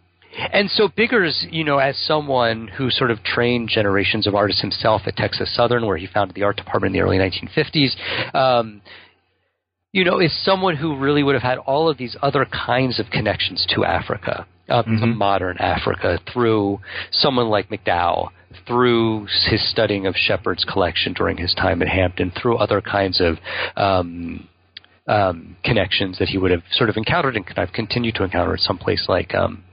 [0.53, 5.01] and so Biggers, you know, as someone who sort of trained generations of artists himself
[5.05, 8.81] at Texas Southern, where he founded the art department in the early 1950s, um,
[9.91, 13.07] you know, is someone who really would have had all of these other kinds of
[13.09, 14.99] connections to Africa, uh, mm-hmm.
[15.01, 16.79] to modern Africa, through
[17.11, 18.29] someone like McDowell,
[18.67, 23.37] through his studying of Sheppard's collection during his time at Hampton, through other kinds of
[23.75, 24.47] um,
[25.07, 28.53] um, connections that he would have sort of encountered and kind of continued to encounter
[28.53, 29.63] at some place like um,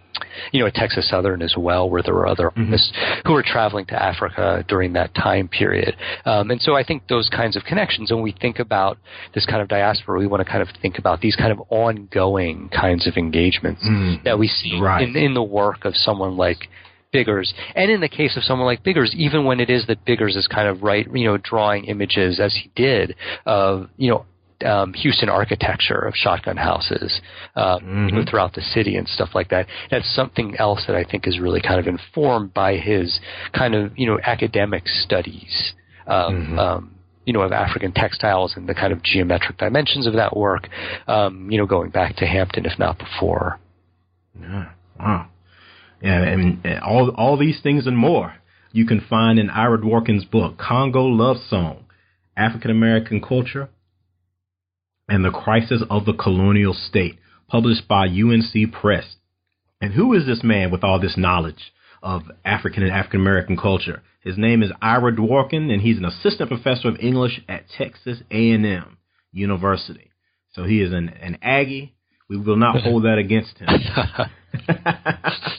[0.52, 2.64] you know, at Texas Southern as well, where there were other mm-hmm.
[2.64, 2.92] artists
[3.24, 5.96] who were traveling to Africa during that time period.
[6.24, 8.98] Um, and so I think those kinds of connections, when we think about
[9.34, 12.68] this kind of diaspora, we want to kind of think about these kind of ongoing
[12.68, 14.24] kinds of engagements mm-hmm.
[14.24, 15.06] that we see right.
[15.06, 16.68] in, in the work of someone like
[17.12, 17.52] Biggers.
[17.74, 20.46] And in the case of someone like Biggers, even when it is that Biggers is
[20.46, 23.14] kind of right, you know, drawing images as he did
[23.46, 24.26] of, you know,
[24.64, 27.20] um, Houston architecture of shotgun houses
[27.54, 28.28] uh, mm-hmm.
[28.28, 29.66] throughout the city and stuff like that.
[29.90, 33.20] That's something else that I think is really kind of informed by his
[33.56, 35.74] kind of you know academic studies.
[36.08, 36.58] mm-hmm.
[36.58, 36.94] um,
[37.24, 40.66] you know, of African textiles and the kind of geometric dimensions of that work,
[41.06, 43.60] um, you know, going back to Hampton, if not before.
[44.40, 44.70] Yeah.
[44.98, 45.28] Wow.
[46.00, 48.34] And, and all all these things and more
[48.72, 51.84] you can find in Ira Dworkin's book, Congo Love Song,
[52.36, 53.68] African American Culture,
[55.08, 57.18] and the Crisis of the Colonial State,
[57.48, 59.16] published by UNC Press.
[59.80, 61.72] And who is this man with all this knowledge
[62.02, 64.02] of African and African American culture?
[64.20, 68.98] His name is Ira Dworkin, and he's an assistant professor of English at Texas A&M
[69.32, 70.10] University.
[70.52, 71.94] So he is an, an Aggie.
[72.28, 73.68] We will not hold that against him.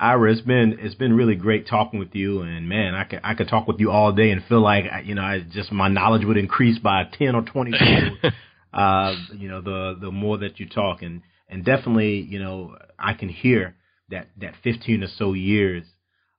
[0.00, 3.34] Ira, it's been it's been really great talking with you, and man, I could I
[3.34, 6.24] could talk with you all day and feel like you know I just my knowledge
[6.24, 7.72] would increase by ten or twenty
[8.72, 13.14] uh, you know, the the more that you talk, and and definitely, you know, I
[13.14, 13.76] can hear
[14.10, 15.84] that that fifteen or so years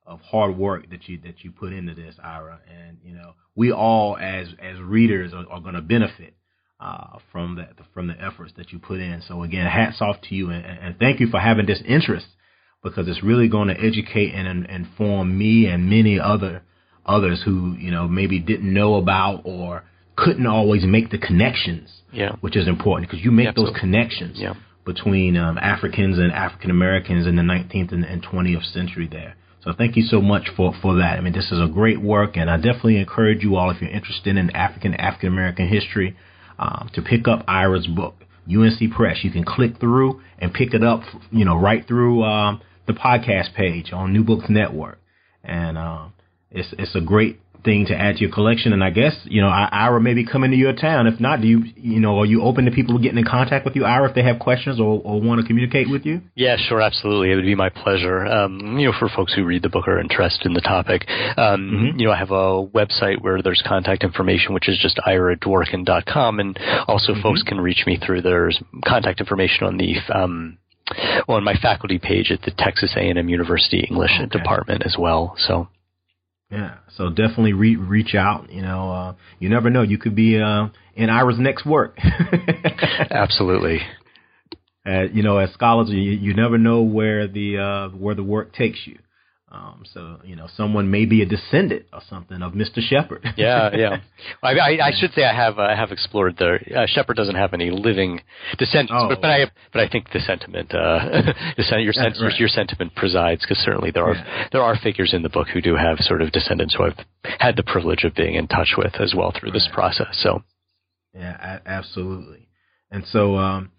[0.05, 3.71] of hard work that you that you put into this, Ira, and you know, we
[3.71, 6.35] all as as readers are, are going to benefit.
[6.79, 9.21] Uh, from that, from the efforts that you put in.
[9.27, 12.25] So again, hats off to you, and, and thank you for having this interest
[12.83, 16.63] because it's really going to educate and inform me and many other
[17.05, 19.83] others who you know maybe didn't know about or
[20.15, 21.89] couldn't always make the connections.
[22.11, 22.35] Yeah.
[22.41, 24.53] Which is important because you make yeah, those connections yeah.
[24.85, 29.35] between um, Africans and African Americans in the 19th and, and 20th century there.
[29.63, 31.17] So thank you so much for, for that.
[31.17, 33.91] I mean, this is a great work, and I definitely encourage you all, if you're
[33.91, 36.17] interested in African African American history,
[36.57, 38.15] um, to pick up Ira's book,
[38.47, 39.19] UNC Press.
[39.23, 41.01] You can click through and pick it up,
[41.31, 44.99] you know, right through um, the podcast page on New Books Network,
[45.43, 46.07] and uh,
[46.51, 48.73] it's it's a great thing to add to your collection.
[48.73, 51.07] And I guess you know Ira may be coming to your town.
[51.07, 53.75] If not, do you you know are you open to people getting in contact with
[53.75, 56.21] you, Ira, if they have questions or, or want to communicate with you?
[56.35, 57.31] Yeah, sure, absolutely.
[57.31, 58.25] It would be my pleasure.
[58.25, 61.05] Um, you know, for folks who read the book or are interested in the topic,
[61.37, 61.99] um, mm-hmm.
[61.99, 66.59] you know, I have a website where there's contact information, which is just iradworkin.com, and
[66.87, 67.21] also mm-hmm.
[67.21, 70.57] folks can reach me through there's contact information on the um,
[71.27, 74.29] on my faculty page at the Texas A&M University English okay.
[74.29, 75.35] department as well.
[75.37, 75.67] So.
[76.51, 78.51] Yeah, so definitely re- reach out.
[78.51, 79.83] You know, uh, you never know.
[79.83, 81.97] You could be uh, in Ira's next work.
[83.09, 83.79] Absolutely.
[84.85, 88.53] Uh, you know, as scholars, you, you never know where the uh, where the work
[88.53, 88.97] takes you.
[89.53, 92.79] Um, so you know, someone may be a descendant or something of Mr.
[92.79, 93.25] Sheppard.
[93.35, 93.97] yeah, yeah.
[94.43, 97.35] I, I, I, should say I have uh, I have explored the uh, Sheppard doesn't
[97.35, 98.21] have any living
[98.57, 99.09] descendants, Oh.
[99.09, 102.39] but, but I but I think the sentiment uh, your, sen- right.
[102.39, 104.47] your sentiment presides because certainly there are Yeah.
[104.53, 107.05] there are figures in the book who do have sort of descendants who I've
[107.39, 110.07] had the privilege of being in touch with as well through this process.
[110.13, 110.43] So
[111.13, 111.35] Yeah,
[111.65, 112.47] a- absolutely.
[112.89, 113.71] And so, um,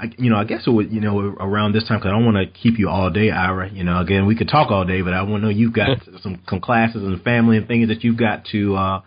[0.00, 2.24] I, you know, I guess it would, you know, around this time, because I don't
[2.24, 3.70] want to keep you all day, Ira.
[3.70, 5.88] You know, again, we could talk all day, but I want to know you've got
[6.22, 9.00] some, some classes and family and things that you've got to uh,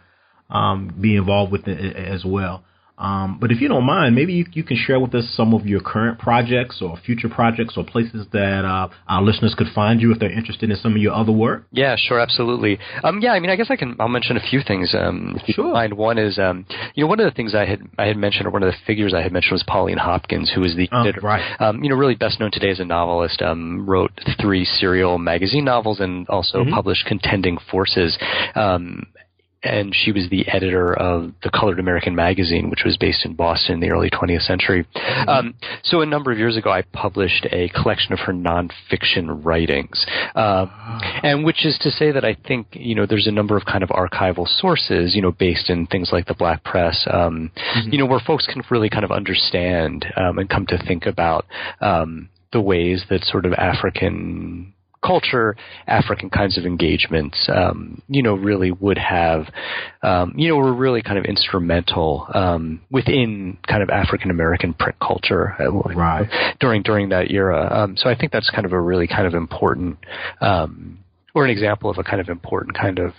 [0.50, 1.72] um, be involved with a-
[2.16, 2.64] as well.
[2.98, 5.66] Um, but if you don't mind, maybe you, you can share with us some of
[5.66, 10.12] your current projects or future projects or places that uh, our listeners could find you
[10.12, 11.66] if they're interested in some of your other work.
[11.72, 12.78] Yeah, sure, absolutely.
[13.04, 13.96] Um, yeah, I mean, I guess I can.
[14.00, 14.94] I'll mention a few things.
[14.94, 15.66] Um, if you Sure.
[15.66, 18.16] don't mind, one is, um, you know, one of the things I had I had
[18.18, 20.88] mentioned, or one of the figures I had mentioned was Pauline Hopkins, who was the
[20.92, 21.22] Oh, editor.
[21.22, 21.42] right.
[21.60, 23.42] Um, you know, really best known today as a novelist.
[23.42, 26.72] Um, wrote three serial magazine novels and also Mhm.
[26.72, 28.18] published Contending Forces.
[28.56, 29.08] Um,
[29.64, 33.76] and she was the editor of the Colored American magazine, which was based in Boston
[33.76, 34.86] in the early 20th century.
[35.28, 40.06] Um, so a number of years ago, I published a collection of her nonfiction writings,
[40.36, 40.66] uh,
[41.24, 43.84] and which is to say that I think you know there's a number of kind
[43.84, 47.52] of archival sources, you know, based in things like the Black Press, um,
[47.86, 51.46] you know, where folks can really kind of understand um, and come to think about
[51.82, 54.73] um, the ways that sort of African
[55.04, 55.56] culture,
[55.88, 59.48] African kinds of engagements, um, you know, really would have,
[60.02, 64.98] um, you know, were really kind of instrumental um, within kind of African American print
[65.00, 66.28] culture uh, Right.
[66.60, 67.68] during during that era.
[67.72, 69.98] Um, so I think that's kind of a really kind of important,
[70.42, 71.00] um,
[71.36, 73.14] or an example of a kind of important kind of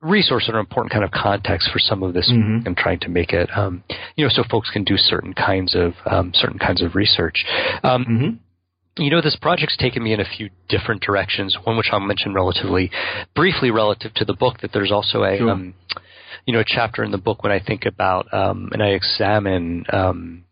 [0.00, 2.66] resource or important kind of context for some of this Mhm.
[2.66, 3.84] and trying to make it, um,
[4.16, 7.44] you know, so folks can do certain kinds of um, certain kinds of research.
[7.84, 8.28] Um, hmm
[8.98, 11.56] you know, this project's taken me in a few different directions.
[11.64, 12.90] One which I'll mention relatively
[13.34, 14.60] briefly relative to the book.
[14.60, 15.50] That there's also a, Sure.
[15.50, 15.74] um,
[16.46, 19.84] you know, a chapter in the book when I think about um, and I examine
[19.90, 20.44] um,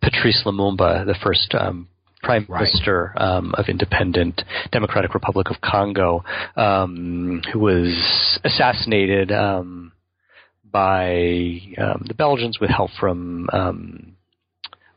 [0.00, 1.88] Patrice Lumumba, the first um,
[2.22, 2.62] prime Right.
[2.62, 6.24] minister um, of independent Democratic Republic of Congo,
[6.56, 9.92] um, who was assassinated um,
[10.70, 13.48] by um, the Belgians with help from.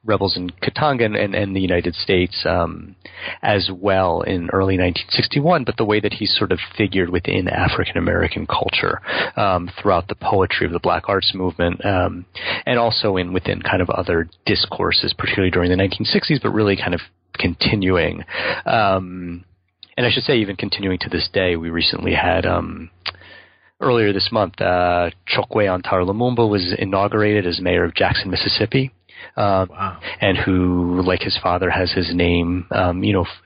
[0.05, 2.95] Rebels in Katanga and, and, and the United States um,
[3.41, 7.97] as well in early 1961, but the way that he sort of figured within African
[7.97, 9.01] American culture
[9.35, 12.25] um, throughout the poetry of the Black Arts Movement, um,
[12.65, 16.93] and also in within kind of other discourses, particularly during the 1960s, but really kind
[16.93, 17.01] of
[17.33, 18.23] continuing.
[18.65, 19.43] Um,
[19.97, 22.45] and I should say, even continuing to this day, we recently had.
[22.45, 22.91] Um,
[23.81, 28.93] Earlier this month, uh, Chokwe Antar Lumumba was inaugurated as mayor of Jackson, Mississippi
[29.37, 29.97] um, Wow.
[30.21, 33.41] and who, like his father, has his name, um, you know, f-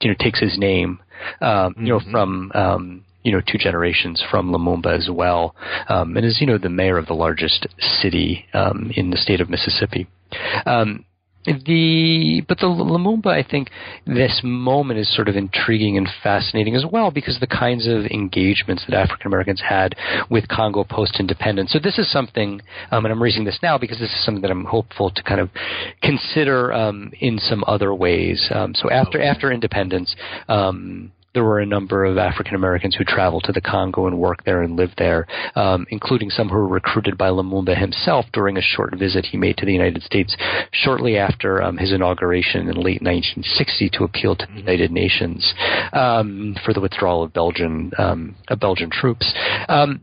[0.00, 0.98] you know, takes his name,
[1.42, 2.10] um, you know, Mhm.
[2.10, 5.54] from, um, you know, two generations from Lumumba as well,
[5.88, 9.40] um, and is, you know, the mayor of the largest city um, in the state
[9.42, 10.06] of Mississippi.
[10.64, 11.04] Um,
[11.44, 13.70] the but the Lumumba, I think
[14.06, 18.84] this moment is sort of intriguing and fascinating as well because the kinds of engagements
[18.86, 19.94] that African Americans had
[20.28, 21.72] with Congo post independence.
[21.72, 22.60] So this is something,
[22.90, 25.40] um, and I'm raising this now because this is something that I'm hopeful to kind
[25.40, 25.48] of
[26.02, 28.48] consider um, in some other ways.
[28.54, 30.14] Um, so after after independence.
[30.48, 34.44] Um, there were a number of African Americans who traveled to the Congo and worked
[34.44, 38.62] there and lived there, um, including some who were recruited by Lumumba himself during a
[38.62, 40.36] short visit he made to the United States
[40.72, 45.54] shortly after um, his inauguration in late 1960 to appeal to the United Nations
[45.92, 49.32] um, for the withdrawal of Belgian um, of Belgian troops.
[49.68, 50.02] Um,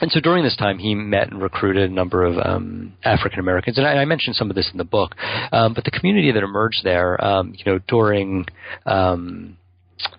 [0.00, 3.78] and so during this time, he met and recruited a number of um, African Americans,
[3.78, 5.14] and I, I mentioned some of this in the book.
[5.52, 8.46] Um, but the community that emerged there, um, you know, during
[8.84, 9.56] um,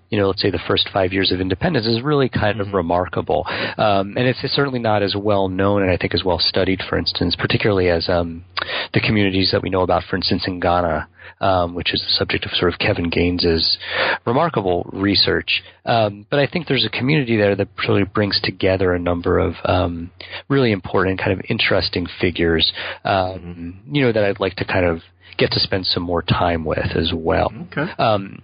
[0.10, 3.46] you know, let's say the first five years of independence is really kind of remarkable.
[3.78, 6.82] Um, and it's, it's certainly not as well known and I think as well studied,
[6.88, 8.46] for instance, particularly as um,
[8.94, 11.08] the communities that we know about, for instance, in Ghana,
[11.42, 13.78] um, which is the subject of sort of Kevin Gaines's
[14.26, 15.64] remarkable research.
[15.86, 19.56] Um, but I think there's a community there that really brings together a number of
[19.66, 20.12] um,
[20.48, 22.72] really important, kind of interesting figures,
[23.04, 25.02] um, you know, that I'd like to kind of
[25.38, 27.52] get to spend some more time with as well.
[27.72, 27.92] Okay.
[27.98, 28.42] Um,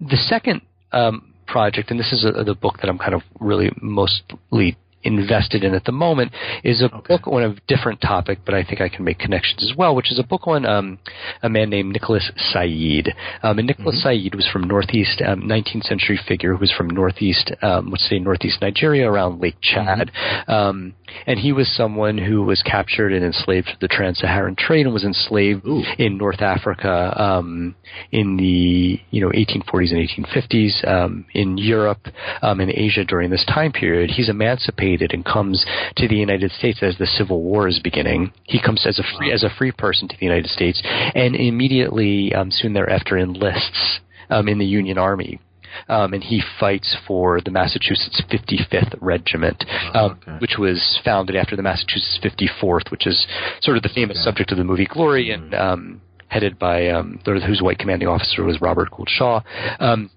[0.00, 3.70] the second um, project, and this is a, the book that I'm kind of really
[3.80, 4.76] mostly
[5.14, 6.32] invested in at the moment
[6.64, 7.16] is a Okay.
[7.16, 10.10] book on a different topic, but I think I can make connections as well, which
[10.10, 10.98] is a book on um,
[11.42, 13.14] a man named Nicholas Said.
[13.42, 17.52] Um, and Nicholas Said was from Northeast, um, 19th century figure who was from Northeast,
[17.62, 20.10] um, let's say Northeast Nigeria around Lake Chad.
[20.46, 20.94] Um,
[21.26, 25.04] and he was someone who was captured and enslaved to the trans-Saharan trade and was
[25.04, 25.82] enslaved Ooh.
[25.98, 27.74] in North Africa um,
[28.12, 32.06] in the you know 1840s and 1850s, um, in Europe
[32.42, 34.10] um, and Asia during this time period.
[34.10, 35.64] He's emancipated and comes
[35.96, 38.32] to the United States as the Civil War is beginning.
[38.44, 42.32] He comes as a free as a free person to the United States, and immediately
[42.34, 45.40] um, soon thereafter enlists um, in the Union Army.
[45.88, 50.38] Um, and he fights for the Massachusetts 55th Regiment, um, Okay.
[50.38, 53.26] which was founded after the Massachusetts 54th, which is
[53.60, 57.60] sort of the famous subject of the movie Glory, and um, headed by um, whose
[57.62, 59.40] white commanding officer was Robert Gould Shaw.
[59.78, 60.10] Um,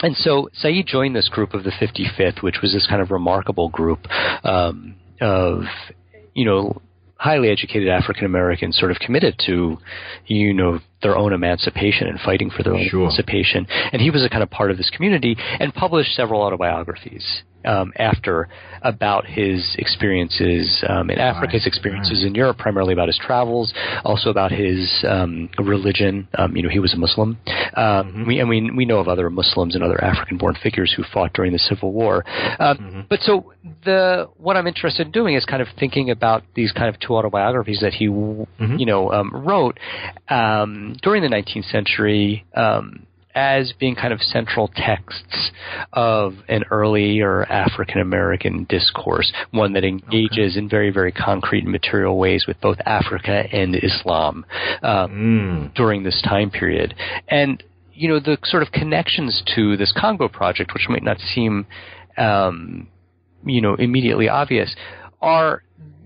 [0.00, 3.68] and so Said joined this group of the 55th, which was this kind of remarkable
[3.68, 4.06] group
[4.44, 5.62] um, of,
[6.34, 6.80] you know,
[7.16, 9.78] highly educated African Americans sort of committed to,
[10.26, 13.00] you know, their own emancipation and fighting for their own Sure.
[13.02, 13.66] emancipation.
[13.92, 17.92] And he was a kind of part of this community and published several autobiographies um,
[17.96, 18.48] after
[18.82, 23.74] about his experiences um, in Africa, his experiences in Europe, primarily about his travels,
[24.04, 26.28] also about his um, religion.
[26.38, 27.38] Um, you know, he was a Muslim.
[27.74, 31.32] Um, we, and we, we know of other Muslims and other African-born figures who fought
[31.32, 32.24] during the Civil War.
[32.60, 33.52] Um, But so
[33.84, 37.14] the what I'm interested in doing is kind of thinking about these kind of two
[37.16, 38.46] autobiographies that he, you
[38.86, 39.78] know, um, wrote
[40.86, 42.44] um, during the 19th century.
[42.54, 45.50] Um, as being kind of central texts
[45.92, 52.16] of an earlier African American discourse, one that engages in very, very concrete and material
[52.16, 54.46] ways with both Africa and Islam
[54.82, 55.74] um, Mm.
[55.74, 56.94] during this time period.
[57.28, 57.62] And,
[57.92, 61.66] you know, the sort of connections to this Congo project, which might not seem,
[62.16, 62.88] um,
[63.44, 64.74] you know, immediately obvious,
[65.20, 65.62] are,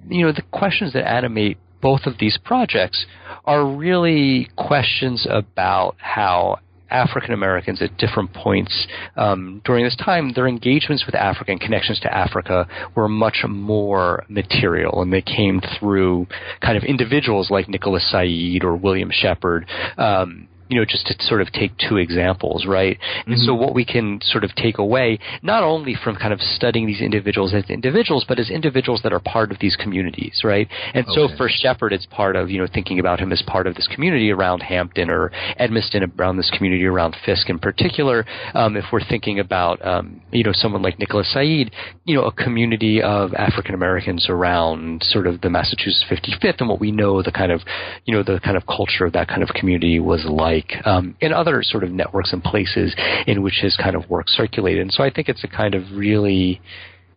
[0.08, 3.06] you know, the questions that animate both of these projects
[3.44, 6.58] are really questions about how
[6.90, 12.00] African Americans at different points um, during this time, their engagements with Africa and connections
[12.00, 16.26] to Africa were much more material, and they came through
[16.60, 19.66] kind of individuals like Nicholas Said or William Sheppard.
[19.96, 22.96] Um, you know, just to sort of take two examples, right?
[23.26, 26.86] And so what we can sort of take away, not only from kind of studying
[26.86, 30.68] these individuals as individuals, but as individuals that are part of these communities, right?
[30.94, 33.74] And so for Sheppard, it's part of, you know, thinking about him as part of
[33.74, 38.24] this community around Hampton or Edmiston around this community around Fisk in particular.
[38.54, 41.72] Um, if we're thinking about, um, you know, someone like Nicholas Said,
[42.04, 46.80] you know, a community of African Americans around sort of the Massachusetts 55th and what
[46.80, 47.62] we know the kind of,
[48.04, 51.32] you know, the kind of culture of that kind of community was like, um, and
[51.32, 52.94] other sort of networks and places
[53.26, 54.82] in which his kind of work circulated.
[54.82, 56.60] And so I think it's a kind of really,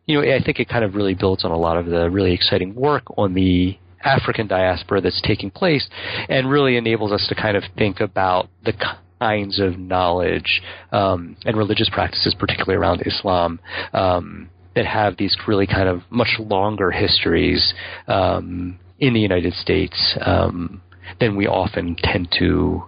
[0.05, 2.33] you know, I think it kind of really builds on a lot of the really
[2.33, 5.87] exciting work on the African diaspora that's taking place
[6.29, 8.73] and really enables us to kind of think about the
[9.19, 13.59] kinds of knowledge um, and religious practices, particularly around Islam,
[13.93, 17.73] um, that have these really kind of much longer histories
[18.07, 20.81] um, in the United States um,
[21.19, 22.83] than we often tend to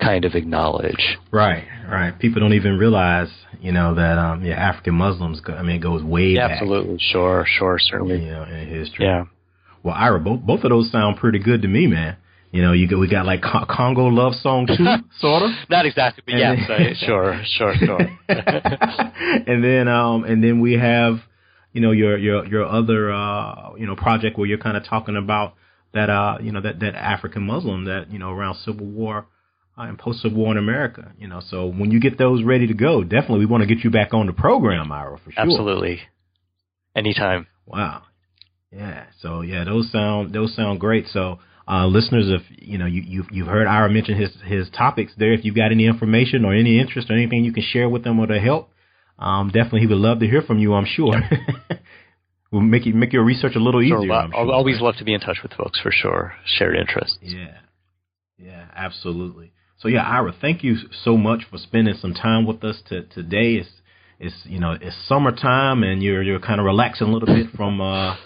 [0.00, 1.18] kind of acknowledge.
[1.30, 2.16] Right, right.
[2.18, 3.28] People don't even realize,
[3.60, 5.40] you know, that um, yeah, African Muslims.
[5.40, 6.60] Go, I mean, it goes way Yeah, back.
[6.62, 8.22] absolutely, sure, sure, certainly.
[8.24, 9.04] You know, in history.
[9.06, 9.24] Yeah.
[9.82, 12.16] Well, Ira, both both of those sound pretty good to me, man.
[12.50, 14.74] You know, you got, we got like Con- Congo love song too,
[15.20, 15.50] sort of.
[15.68, 18.00] Not exactly, but And yes, then- I, sure, sure, sure.
[19.46, 21.16] and then um and then we have
[21.72, 25.16] you know your your your other uh you know project where you're kind of talking
[25.16, 25.54] about
[25.92, 29.26] that uh you know that that African Muslim that you know around Civil War
[29.78, 32.66] uh, and post Civil War in America you know so when you get those ready
[32.66, 35.42] to go definitely we want to get you back on the program Ira for sure
[35.42, 36.00] Absolutely.
[36.96, 37.46] Anytime.
[37.66, 38.02] wow
[38.72, 43.02] yeah so yeah those sound those sound great so uh, listeners, if you know you
[43.02, 46.54] you've, you've heard Ira mention his his topics there, if you've got any information or
[46.54, 48.70] any interest or anything you can share with them or to help,
[49.18, 50.72] um, definitely he would love to hear from you.
[50.72, 51.12] I'm sure.
[52.50, 54.00] we'll make you make your research a little easier.
[54.00, 54.54] Sure, I'm I'll sure.
[54.54, 56.32] always love to be in touch with folks for sure.
[56.46, 57.18] Shared interests.
[57.20, 57.58] Yeah,
[58.38, 59.52] yeah, absolutely.
[59.78, 63.54] So yeah, Ira, thank you so much for spending some time with us to, today.
[63.54, 63.68] It's
[64.18, 67.80] it's you know it's summertime and you're you're kind of relaxing a little bit from
[67.80, 68.16] uh,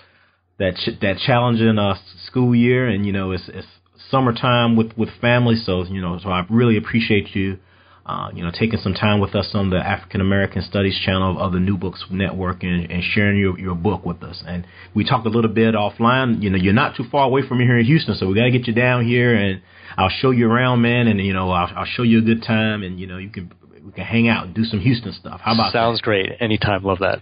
[0.58, 3.66] that ch- that challenging uh, school year, and you know it's it's
[4.10, 5.56] summertime with with family.
[5.56, 7.58] So you know, so I really appreciate you.
[8.04, 11.52] Uh, you know, taking some time with us on the African American Studies channel of
[11.52, 14.42] the New Books Network and, and sharing your, your book with us.
[14.44, 16.42] And we talked a little bit offline.
[16.42, 18.50] You know, you're not too far away from here in Houston, so we got to
[18.50, 19.62] get you down here, and
[19.96, 21.06] I'll show you around, man.
[21.06, 23.52] And you know, I'll, I'll show you a good time, and you know, you can
[23.84, 25.40] we can hang out and do some Houston stuff.
[25.42, 25.72] How about that?
[25.72, 26.04] Sounds that?
[26.04, 26.30] great.
[26.40, 26.84] Anytime.
[26.84, 27.20] Love that.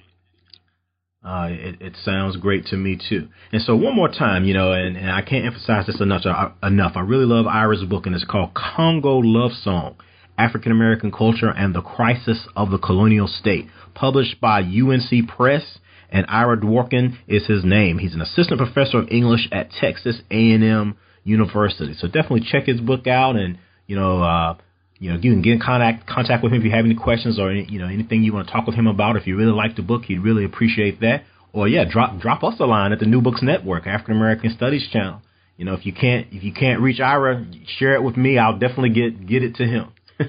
[1.23, 3.29] Uh, it, it, sounds great to me too.
[3.53, 6.23] And so one more time, you know, and, and I can't emphasize this enough.
[6.25, 6.93] Uh, enough.
[6.95, 9.97] I really love Ira's book, and it's called Congo Love Song:
[10.39, 15.79] African American Culture and the Crisis of the Colonial State, published by UNC Press.
[16.13, 17.99] And Ira Dworkin is his name.
[17.99, 21.95] He's an assistant professor of English at Texas A&M University.
[21.99, 24.23] So definitely check his book out, and you know.
[24.23, 24.57] Uh,
[25.01, 27.39] you know, you can get in contact contact with him if you have any questions
[27.39, 29.17] or any, you know anything you want to talk with him about.
[29.17, 31.25] If you really like the book, he'd really appreciate that.
[31.55, 34.87] Or yeah, drop drop us a line at the New Books Network, African American Studies
[34.93, 35.23] channel.
[35.57, 37.47] You know, if you can't if you can't reach Ira,
[37.79, 38.37] share it with me.
[38.39, 39.89] I'll definitely get get it to him.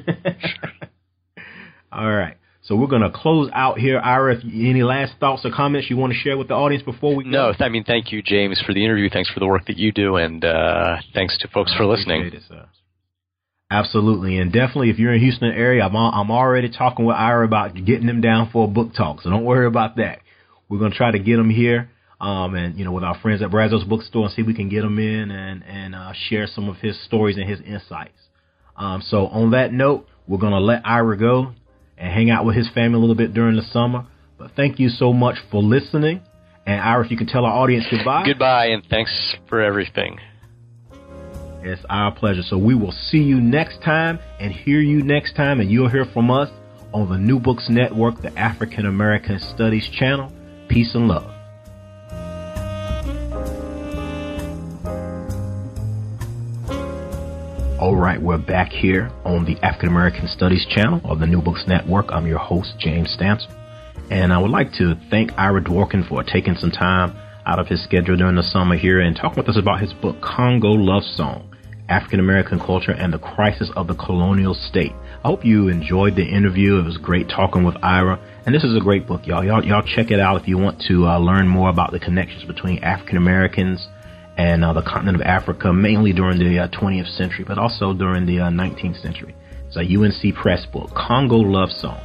[1.91, 2.37] All right.
[2.63, 3.99] So we're going to close out here.
[3.99, 7.15] Ira, if any last thoughts or comments you want to share with the audience before
[7.15, 7.29] we go?
[7.29, 9.09] No, I mean, thank you, James, for the interview.
[9.09, 12.25] Thanks for the work that you do, and uh, thanks to folks for listening.
[12.25, 12.43] It,
[13.71, 17.45] Absolutely, and definitely, if you're in the Houston area, I'm I'm already talking with Ira
[17.45, 19.21] about getting them down for a book talk.
[19.21, 20.19] So don't worry about that.
[20.67, 21.89] We're gonna try to get them here,
[22.19, 24.67] um, and you know, with our friends at Brazos Bookstore, and see if we can
[24.67, 28.19] get them in and and uh, share some of his stories and his insights.
[28.75, 31.53] Um, so on that note, we're gonna let Ira go
[32.01, 34.05] and hang out with his family a little bit during the summer.
[34.37, 36.21] But thank you so much for listening.
[36.65, 38.25] And Ira, if you can tell our audience goodbye.
[38.25, 40.19] Goodbye, and thanks for everything.
[41.63, 42.41] It's our pleasure.
[42.41, 46.05] So we will see you next time and hear you next time, and you'll hear
[46.05, 46.49] from us
[46.91, 50.31] on the New Books Network, the African American Studies channel.
[50.67, 51.40] Peace and love.
[57.81, 61.63] All right, we're back here on the African American Studies channel of the New Books
[61.67, 62.11] Network.
[62.11, 63.51] I'm your host, James Stansel.
[64.11, 67.17] And I would like to thank Ira Dworkin for taking some time
[67.47, 70.21] out of his schedule during the summer here and talking with us about his book,
[70.21, 71.47] Congo Love Song.
[71.89, 74.93] African American culture and the crisis of the colonial state.
[75.23, 76.77] I hope you enjoyed the interview.
[76.77, 78.19] It was great talking with Ira.
[78.45, 79.43] And this is a great book, y'all.
[79.43, 82.43] Y'all, y'all check it out if you want to uh, learn more about the connections
[82.43, 83.87] between African Americans
[84.41, 88.25] and uh, the continent of Africa, mainly during the uh, 20th century, but also during
[88.25, 89.35] the 19th uh, century.
[89.67, 92.01] It's a UNC Press book, Congo Love Song.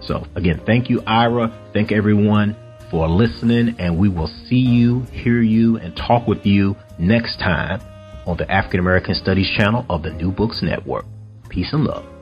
[0.00, 1.56] So again, thank you, Ira.
[1.72, 2.56] Thank everyone
[2.90, 7.80] for listening, and we will see you, hear you, and talk with you next time
[8.26, 11.04] on the African American Studies channel of the New Books Network.
[11.48, 12.17] Peace and love.